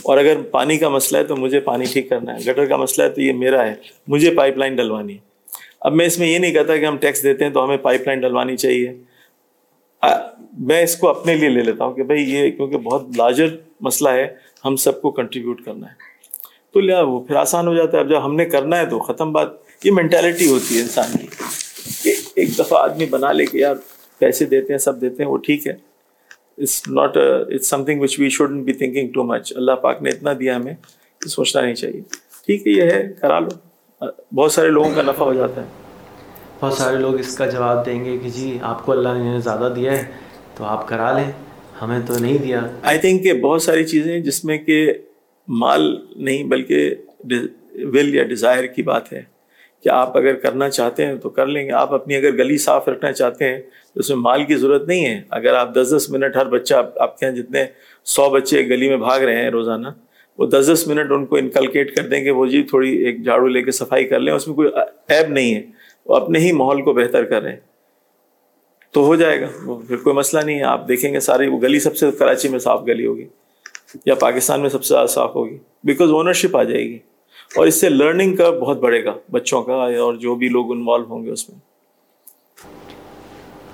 [0.03, 3.05] اور اگر پانی کا مسئلہ ہے تو مجھے پانی ٹھیک کرنا ہے گٹر کا مسئلہ
[3.05, 3.73] ہے تو یہ میرا ہے
[4.13, 5.31] مجھے پائپ لائن ڈلوانی ہے
[5.87, 8.07] اب میں اس میں یہ نہیں کہتا کہ ہم ٹیکس دیتے ہیں تو ہمیں پائپ
[8.07, 8.93] لائن ڈلوانی چاہیے
[10.69, 13.55] میں اس کو اپنے لیے لے لیتا ہوں کہ بھائی یہ کیونکہ بہت لارجر
[13.87, 14.27] مسئلہ ہے
[14.65, 16.11] ہم سب کو کنٹریبیوٹ کرنا ہے
[16.73, 18.99] تو لیا وہ پھر آسان ہو جاتا ہے اب جب ہم نے کرنا ہے تو
[19.07, 19.47] ختم بات
[19.83, 21.27] یہ مینٹیلٹی ہوتی ہے انسان کی
[22.03, 23.75] کہ ایک دفعہ آدمی بنا لے کے یار
[24.19, 25.71] پیسے دیتے ہیں سب دیتے ہیں وہ ٹھیک ہے
[26.61, 30.33] it's not it's something which we should be thinking too much Allah پاک نے اتنا
[30.39, 32.01] دیا ہمیں کہ سوچنا نہیں چاہیے
[32.45, 34.05] ٹھیک ہے یہ ہے کرا لو
[34.35, 35.67] بہت سارے لوگوں کا نفع ہو جاتا ہے
[36.61, 39.73] بہت سارے لوگ اس کا جواب دیں گے کہ جی آپ کو اللہ نے زیادہ
[39.75, 40.03] دیا ہے
[40.57, 41.31] تو آپ کرا لیں
[41.81, 42.59] ہمیں تو نہیں دیا
[42.89, 44.77] آئی تھنک کہ بہت ساری چیزیں جس میں کہ
[45.61, 45.81] مال
[46.25, 46.93] نہیں بلکہ
[47.93, 49.21] ول یا ڈیزائر کی بات ہے
[49.83, 52.87] کہ آپ اگر کرنا چاہتے ہیں تو کر لیں گے آپ اپنی اگر گلی صاف
[52.89, 53.57] رکھنا چاہتے ہیں
[53.93, 56.75] تو اس میں مال کی ضرورت نہیں ہے اگر آپ دس دس منٹ ہر بچہ
[56.99, 57.65] آپ کے یہاں جتنے
[58.13, 59.87] سو بچے گلی میں بھاگ رہے ہیں روزانہ
[60.37, 63.47] وہ دس دس منٹ ان کو انکلکیٹ کر دیں گے وہ جی تھوڑی ایک جھاڑو
[63.47, 65.61] لے کے صفائی کر لیں اس میں کوئی عیب نہیں ہے
[66.05, 67.59] وہ اپنے ہی ماحول کو بہتر کر رہے ہیں
[68.93, 71.61] تو ہو جائے گا وہ پھر کوئی مسئلہ نہیں ہے آپ دیکھیں گے ساری وہ
[71.61, 73.25] گلی سب سے کراچی میں صاف گلی ہوگی
[74.05, 75.57] یا پاکستان میں سب سے زیادہ صاف ہوگی
[75.89, 76.97] بیکاز اونرشپ آ جائے گی
[77.57, 80.71] اور اس سے لرننگ کا بہت بڑھے گا بچوں کا اور جو جو بھی لوگ
[80.71, 81.57] انوالو ہوں گے اس میں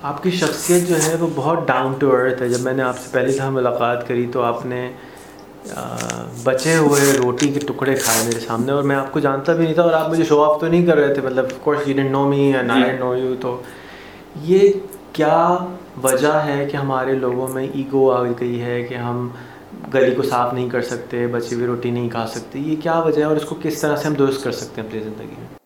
[0.10, 3.10] آپ کی شخصیت ہے ہے وہ بہت ڈاؤن ٹو ارتھ جب میں نے آپ سے
[3.14, 4.88] پہلی دفعہ ملاقات کری تو آپ نے
[6.44, 9.74] بچے ہوئے روٹی کے ٹکڑے کھائے میرے سامنے اور میں آپ کو جانتا بھی نہیں
[9.76, 12.92] تھا اور آپ مجھے شو آف تو نہیں کر رہے تھے مطلب نو می نئے
[13.00, 13.60] نو یو تو
[14.46, 14.72] یہ
[15.14, 15.46] کیا
[16.04, 19.28] وجہ ہے کہ ہمارے لوگوں میں ایگو آ گئی ہے کہ ہم
[19.94, 23.20] گلی کو صاف نہیں کر سکتے بچی ہوئی روٹی نہیں کھا سکتے یہ کیا وجہ
[23.20, 25.58] ہے اور اس کو کس طرح سے ہم درست کر سکتے ہیں اپنی زندگی میں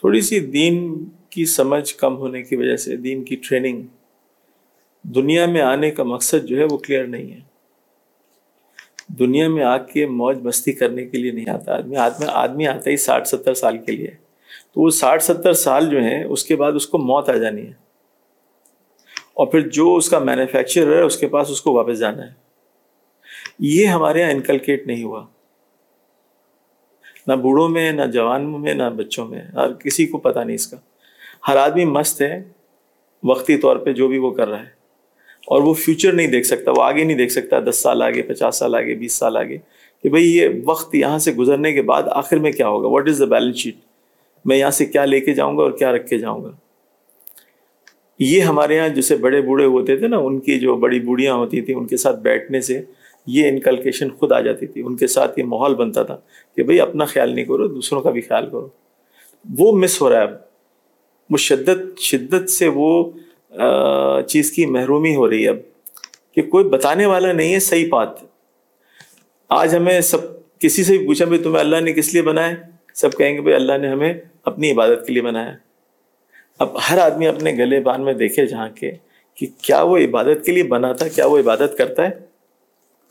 [0.00, 0.78] تھوڑی سی دین
[1.30, 3.82] کی سمجھ کم ہونے کی وجہ سے دین کی ٹریننگ
[5.14, 7.38] دنیا میں آنے کا مقصد جو ہے وہ کلیئر نہیں ہے
[9.18, 12.90] دنیا میں آ کے موج مستی کرنے کے لیے نہیں آتا آدمی آدمی آدمی آتا
[12.90, 14.10] ہی ساٹھ ستر سال کے لیے
[14.74, 17.66] تو وہ ساٹھ ستر سال جو ہیں اس کے بعد اس کو موت آ جانی
[17.66, 17.72] ہے
[19.40, 22.32] اور پھر جو اس کا مینوفیکچرر ہے اس کے پاس اس کو واپس جانا ہے
[23.68, 25.24] یہ ہمارے یہاں انکلکیٹ نہیں ہوا
[27.28, 29.40] نہ بوڑھوں میں نہ جوان میں نہ بچوں میں
[29.84, 30.76] کسی کو پتا نہیں اس کا
[31.48, 32.42] ہر آدمی مست ہے
[33.28, 34.78] وقتی طور پہ جو بھی وہ کر رہا ہے
[35.54, 38.58] اور وہ فیوچر نہیں دیکھ سکتا وہ آگے نہیں دیکھ سکتا دس سال آگے پچاس
[38.58, 39.58] سال آگے بیس سال آگے
[40.02, 43.18] کہ بھائی یہ وقت یہاں سے گزرنے کے بعد آخر میں کیا ہوگا what is
[43.20, 43.76] the balance sheet
[44.50, 46.50] میں یہاں سے کیا لے کے جاؤں گا اور کیا رکھ کے جاؤں گا
[48.28, 51.60] یہ ہمارے یہاں جسے بڑے بوڑھے ہوتے تھے نا ان کی جو بڑی بوڑھیاں ہوتی
[51.66, 52.80] تھیں ان کے ساتھ بیٹھنے سے
[53.26, 56.16] یہ انکلکیشن خود آ جاتی تھی ان کے ساتھ یہ ماحول بنتا تھا
[56.56, 58.68] کہ بھئی اپنا خیال نہیں کرو دوسروں کا بھی خیال کرو
[59.58, 60.34] وہ مس ہو رہا ہے اب
[61.32, 63.10] وہ شدت شدت سے وہ
[64.28, 65.58] چیز کی محرومی ہو رہی ہے اب
[66.34, 68.18] کہ کوئی بتانے والا نہیں ہے صحیح بات
[69.58, 70.20] آج ہمیں سب
[70.60, 72.54] کسی سے بھی پوچھا بھائی تمہیں اللہ نے کس لیے بنایا
[72.94, 74.12] سب کہیں گے بھائی اللہ نے ہمیں
[74.46, 75.52] اپنی عبادت کے لیے بنایا
[76.62, 78.90] اب ہر آدمی اپنے گلے بان میں دیکھے جہاں کے
[79.40, 82.10] کہ کیا وہ عبادت کے لیے بنا تھا کیا وہ عبادت کرتا ہے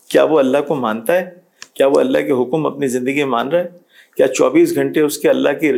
[0.09, 1.29] کیا وہ اللہ کو مانتا ہے
[1.73, 3.87] کیا وہ اللہ کے حکم اپنی زندگی میں مان رہا ہے
[4.17, 5.71] کیا چوبیس گھنٹے اس کے اللہ کی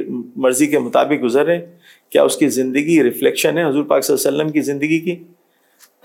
[0.43, 1.65] مرضی کے مطابق گزر رہے
[2.11, 5.15] کیا اس کی زندگی ریفلیکشن ہے حضور پاک صلی اللہ علیہ وسلم کی زندگی کی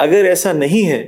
[0.07, 1.01] اگر ایسا نہیں ہے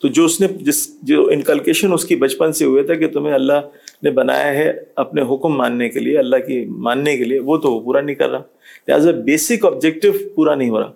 [0.00, 0.80] تو جو اس نے جس
[1.10, 3.60] جو انکلکیشن اس کی بچپن سے ہوئے تھا کہ تمہیں اللہ
[4.02, 4.72] نے بنایا ہے
[5.04, 8.16] اپنے حکم ماننے کے لیے اللہ کی ماننے کے لیے وہ تو وہ پورا نہیں
[8.16, 8.42] کر رہا
[8.88, 10.92] لہٰذا بیسک آبجیکٹو پورا نہیں ہو رہا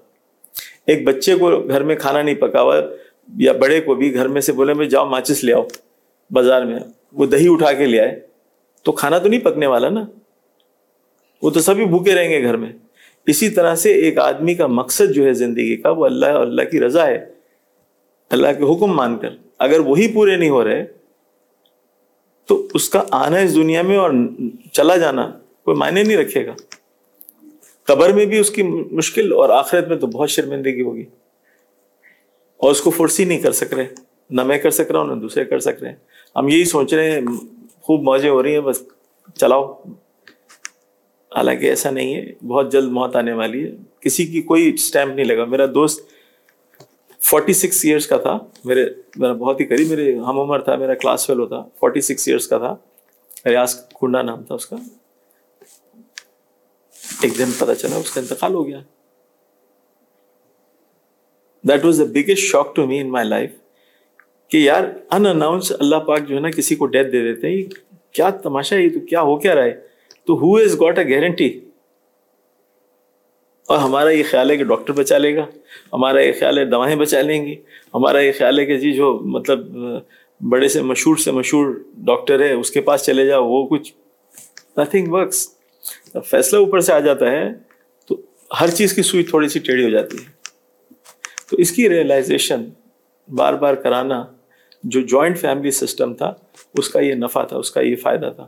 [0.92, 2.80] ایک بچے کو گھر میں کھانا نہیں پکا ہوا
[3.38, 5.62] یا بڑے کو بھی گھر میں سے بولے جاؤ ماچس لے آؤ
[6.34, 6.78] بازار میں
[7.18, 8.18] وہ دہی اٹھا کے لے آئے
[8.84, 10.04] تو کھانا تو نہیں پکنے والا نا
[11.42, 12.72] وہ تو سبھی بھوکے رہیں گے گھر میں
[13.28, 16.62] اسی طرح سے ایک آدمی کا مقصد جو ہے زندگی کا وہ اللہ اور اللہ
[16.70, 17.24] کی رضا ہے
[18.36, 19.30] اللہ کے حکم مان کر
[19.66, 20.84] اگر وہی پورے نہیں ہو رہے
[22.48, 24.10] تو اس کا آنا اس دنیا میں اور
[24.78, 25.26] چلا جانا
[25.64, 26.52] کوئی معنی نہیں رکھے گا
[27.88, 31.04] قبر میں بھی اس کی مشکل اور آخرت میں تو بہت شرمندگی ہوگی
[32.62, 33.86] اور اس کو فرسی نہیں کر سک رہے
[34.38, 35.96] نہ میں کر سک رہا ہوں نہ دوسرے کر سک رہے ہیں
[36.36, 37.20] ہم یہی سوچ رہے ہیں
[37.82, 38.82] خوب موجیں ہو رہی ہیں بس
[39.40, 39.64] چلاؤ
[41.36, 43.70] حالانکہ ایسا نہیں ہے بہت جلد موت آنے والی ہے
[44.04, 46.00] کسی کی کوئی اسٹیمپ نہیں لگا میرا دوست
[47.30, 48.84] فورٹی سکس ایئرس کا تھا میرے
[49.32, 52.58] بہت ہی قریب میرے ہم عمر تھا میرا کلاس فیلو تھا فورٹی سکس ایئرس کا
[52.58, 52.74] تھا
[53.50, 54.76] ریاض کنڈا نام تھا اس کا
[57.22, 58.80] ایک دن پتہ چلا اس کا انتقال ہو گیا
[61.68, 63.50] that was the biggest shock to me in my life
[64.50, 67.62] کہ یار ان اناؤنس اللہ پاک جو ہے نا کسی کو ڈیتھ دے دیتے ہیں
[68.14, 69.74] کیا تماشا ہے یہ تو کیا ہو کیا رہا ہے
[70.26, 71.48] تو who is got a guarantee
[73.70, 75.44] اور ہمارا یہ خیال ہے کہ ڈاکٹر بچا لے گا
[75.92, 77.54] ہمارا یہ خیال ہے دوائیں بچا لیں گی
[77.94, 79.66] ہمارا یہ خیال ہے کہ جی جو مطلب
[80.52, 81.72] بڑے سے مشہور سے مشہور
[82.10, 83.92] ڈاکٹر ہے اس کے پاس چلے جاؤ وہ کچھ
[84.78, 85.46] نتھنگ ورکس
[86.30, 87.48] فیصلہ اوپر سے آ جاتا ہے
[88.08, 88.20] تو
[88.60, 90.38] ہر چیز کی سوئی تھوڑی سی ٹیڑھی ہو جاتی ہے
[91.50, 92.64] تو اس کی ریئلائزیشن
[93.38, 94.22] بار بار کرانا
[94.94, 96.32] جو جوائنٹ فیملی سسٹم تھا
[96.78, 98.46] اس کا یہ نفع تھا اس کا یہ فائدہ تھا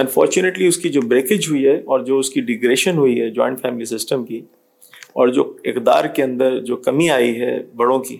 [0.00, 3.60] انفارچونیٹلی اس کی جو بریکیج ہوئی ہے اور جو اس کی ڈگریشن ہوئی ہے جوائنٹ
[3.62, 4.40] فیملی سسٹم کی
[5.20, 5.42] اور جو
[5.72, 8.16] اقدار کے اندر جو کمی آئی ہے بڑوں کی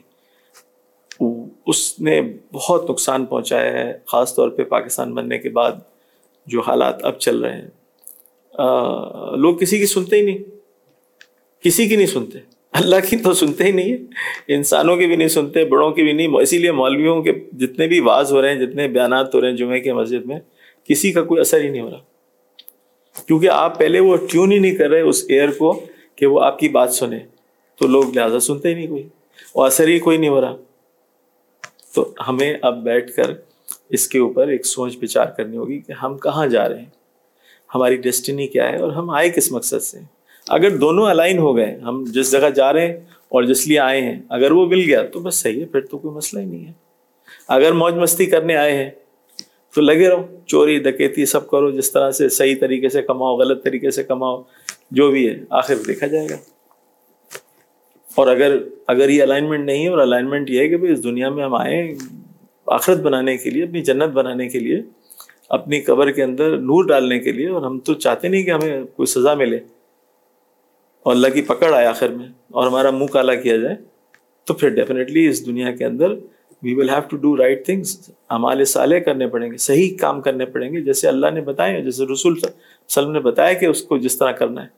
[1.72, 1.78] اس
[2.08, 2.20] نے
[2.52, 5.78] بہت نقصان پہنچایا ہے خاص طور پہ پاکستان بننے کے بعد
[6.54, 7.68] جو حالات اب چل رہے ہیں
[8.58, 10.38] آ, لوگ کسی کی سنتے ہی نہیں
[11.64, 12.38] کسی کی نہیں سنتے
[12.78, 16.12] اللہ کی تو سنتے ہی نہیں ہے انسانوں کی بھی نہیں سنتے بڑوں کی بھی
[16.12, 19.50] نہیں اسی لیے مولویوں کے جتنے بھی واز ہو رہے ہیں جتنے بیانات ہو رہے
[19.50, 20.36] ہیں جمعے کے مسجد میں
[20.88, 24.74] کسی کا کوئی اثر ہی نہیں ہو رہا کیونکہ آپ پہلے وہ ٹیون ہی نہیں
[24.76, 25.70] کر رہے اس ایئر کو
[26.16, 27.18] کہ وہ آپ کی بات سنیں
[27.80, 29.02] تو لوگ لہٰذا سنتے ہی نہیں کوئی
[29.54, 30.56] اور اثر ہی کوئی نہیں ہو رہا
[31.94, 33.32] تو ہمیں اب بیٹھ کر
[33.96, 36.94] اس کے اوپر ایک سوچ بچار کرنی ہوگی کہ ہم کہاں جا رہے ہیں
[37.74, 40.04] ہماری ڈیسٹنی کیا ہے اور ہم آئے کس مقصد سے ہیں
[40.54, 42.92] اگر دونوں الائن ہو گئے ہم جس جگہ جا رہے ہیں
[43.34, 45.98] اور جس لیے آئے ہیں اگر وہ مل گیا تو بس صحیح ہے پھر تو
[45.98, 46.72] کوئی مسئلہ ہی نہیں ہے
[47.56, 48.90] اگر موج مستی کرنے آئے ہیں
[49.74, 53.64] تو لگے رہو چوری دکیتی سب کرو جس طرح سے صحیح طریقے سے کماؤ غلط
[53.64, 54.40] طریقے سے کماؤ
[55.00, 56.36] جو بھی ہے آخر دیکھا جائے گا
[58.22, 58.56] اور اگر
[58.92, 61.54] اگر یہ الائنمنٹ نہیں ہے اور الائنمنٹ یہ ہے کہ بھائی اس دنیا میں ہم
[61.54, 61.94] آئیں
[62.78, 64.80] آخرت بنانے کے لیے اپنی جنت بنانے کے لیے
[65.58, 68.84] اپنی قبر کے اندر نور ڈالنے کے لیے اور ہم تو چاہتے نہیں کہ ہمیں
[68.96, 69.58] کوئی سزا ملے
[71.06, 72.26] اور اللہ کی پکڑ آئے آخر میں
[72.58, 73.74] اور ہمارا منہ کالا کیا جائے
[74.46, 76.12] تو پھر ڈیفینیٹلی اس دنیا کے اندر
[76.62, 80.46] we will have to do right things ہمارے سالے کرنے پڑیں گے صحیح کام کرنے
[80.54, 82.38] پڑیں گے جیسے اللہ نے بتایا جیسے رسول
[82.94, 84.74] سلم نے بتایا کہ اس کو جس طرح کرنا ہے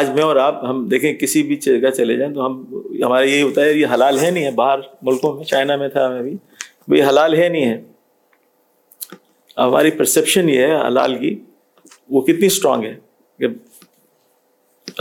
[0.00, 2.62] آج میں اور آپ ہم دیکھیں کسی بھی جگہ چلے جائیں تو ہم
[3.04, 4.80] ہمارا یہی ہوتا ہے یہ حلال ہے نہیں ہے باہر
[5.10, 6.22] ملکوں میں چائنا میں تھا ہمیں
[6.88, 7.80] بھی یہ حلال ہے نہیں ہے
[9.58, 11.38] ہماری پرسیپشن یہ ہے حلال کی
[12.16, 12.94] وہ کتنی اسٹرانگ ہے
[13.40, 13.46] کہ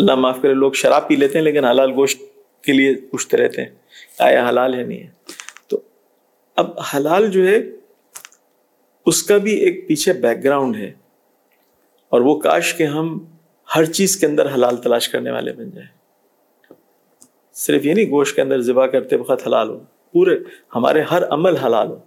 [0.01, 2.21] اللہ معاف کرے لوگ شراب پی لیتے ہیں لیکن حلال گوشت
[2.65, 3.69] کے لیے پوچھتے رہتے ہیں
[4.27, 5.09] آیا حلال ہے نہیں ہے
[5.69, 5.79] تو
[6.61, 7.57] اب حلال جو ہے
[9.11, 10.91] اس کا بھی ایک پیچھے بیک گراؤنڈ ہے
[12.15, 13.17] اور وہ کاش کہ ہم
[13.75, 15.87] ہر چیز کے اندر حلال تلاش کرنے والے بن جائیں
[17.65, 19.79] صرف یہ نہیں گوشت کے اندر ذبح کرتے وقت حلال ہو
[20.15, 20.37] پورے
[20.75, 21.99] ہمارے ہر عمل حلال ہو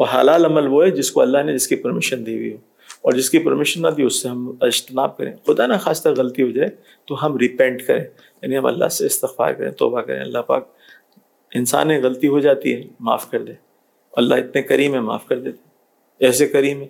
[0.00, 2.58] اور حلال عمل وہ ہے جس کو اللہ نے جس کی پرمیشن دی ہوئی ہو
[3.04, 6.42] اور جس کی پرمیشن نہ دی اس سے ہم اجتناب کریں خدا نہ خاص غلطی
[6.42, 6.68] ہو جائے
[7.08, 10.66] تو ہم ریپینٹ کریں یعنی ہم اللہ سے استغفار کریں توبہ کریں اللہ پاک
[11.60, 13.52] انسان غلطی ہو جاتی ہے معاف کر دے
[14.22, 16.86] اللہ اتنے کریم ہے معاف کر دیتے ایسے کریم ہے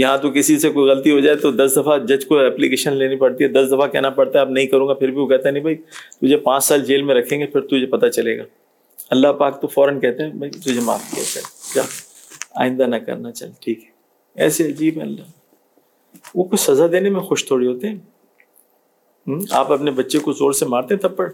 [0.00, 3.16] یہاں تو کسی سے کوئی غلطی ہو جائے تو دس دفعہ جج کو اپلیکیشن لینی
[3.22, 5.48] پڑتی ہے دس دفعہ کہنا پڑتا ہے اب نہیں کروں گا پھر بھی وہ کہتا
[5.48, 5.76] ہے نہیں بھائی
[6.20, 8.42] تجھے پانچ سال جیل میں رکھیں گے پھر تجھے پتہ چلے گا
[9.16, 11.82] اللہ پاک تو فوراً کہتے ہیں بھائی تجھے معاف کیا کر کیا
[12.62, 13.92] آئندہ نہ کرنا چل ٹھیک ہے
[14.42, 19.90] ایسے عجیب ہیں اللہ وہ کچھ سزا دینے میں خوش تھوڑی ہوتے ہیں آپ اپنے
[19.98, 21.28] بچے کو زور سے مارتے ہیں تھپڑ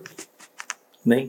[1.06, 1.26] نہیں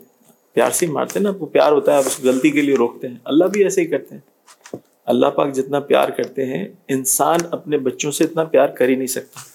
[0.54, 2.76] پیار سے ہی مارتے ہیں نا وہ پیار ہوتا ہے آپ اس غلطی کے لیے
[2.78, 4.80] روکتے ہیں اللہ بھی ایسے ہی کرتے ہیں
[5.12, 6.66] اللہ پاک جتنا پیار کرتے ہیں
[6.96, 9.50] انسان اپنے بچوں سے اتنا پیار کر ہی نہیں سکتا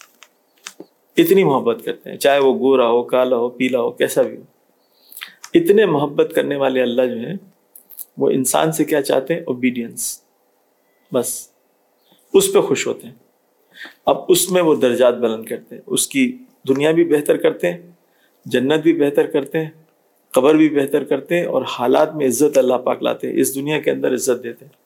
[1.22, 4.42] اتنی محبت کرتے ہیں چاہے وہ گورا ہو کالا ہو پیلا ہو کیسا بھی ہو
[5.60, 7.36] اتنے محبت کرنے والے اللہ جو ہیں
[8.18, 10.10] وہ انسان سے کیا چاہتے ہیں اوبیڈینس
[11.12, 11.32] بس
[12.38, 13.14] اس پہ خوش ہوتے ہیں
[14.12, 16.22] اب اس میں وہ درجات بلند کرتے ہیں اس کی
[16.68, 17.78] دنیا بھی بہتر کرتے ہیں
[18.54, 19.68] جنت بھی بہتر کرتے ہیں
[20.38, 23.78] قبر بھی بہتر کرتے ہیں اور حالات میں عزت اللہ پاک لاتے ہیں اس دنیا
[23.86, 24.84] کے اندر عزت دیتے ہیں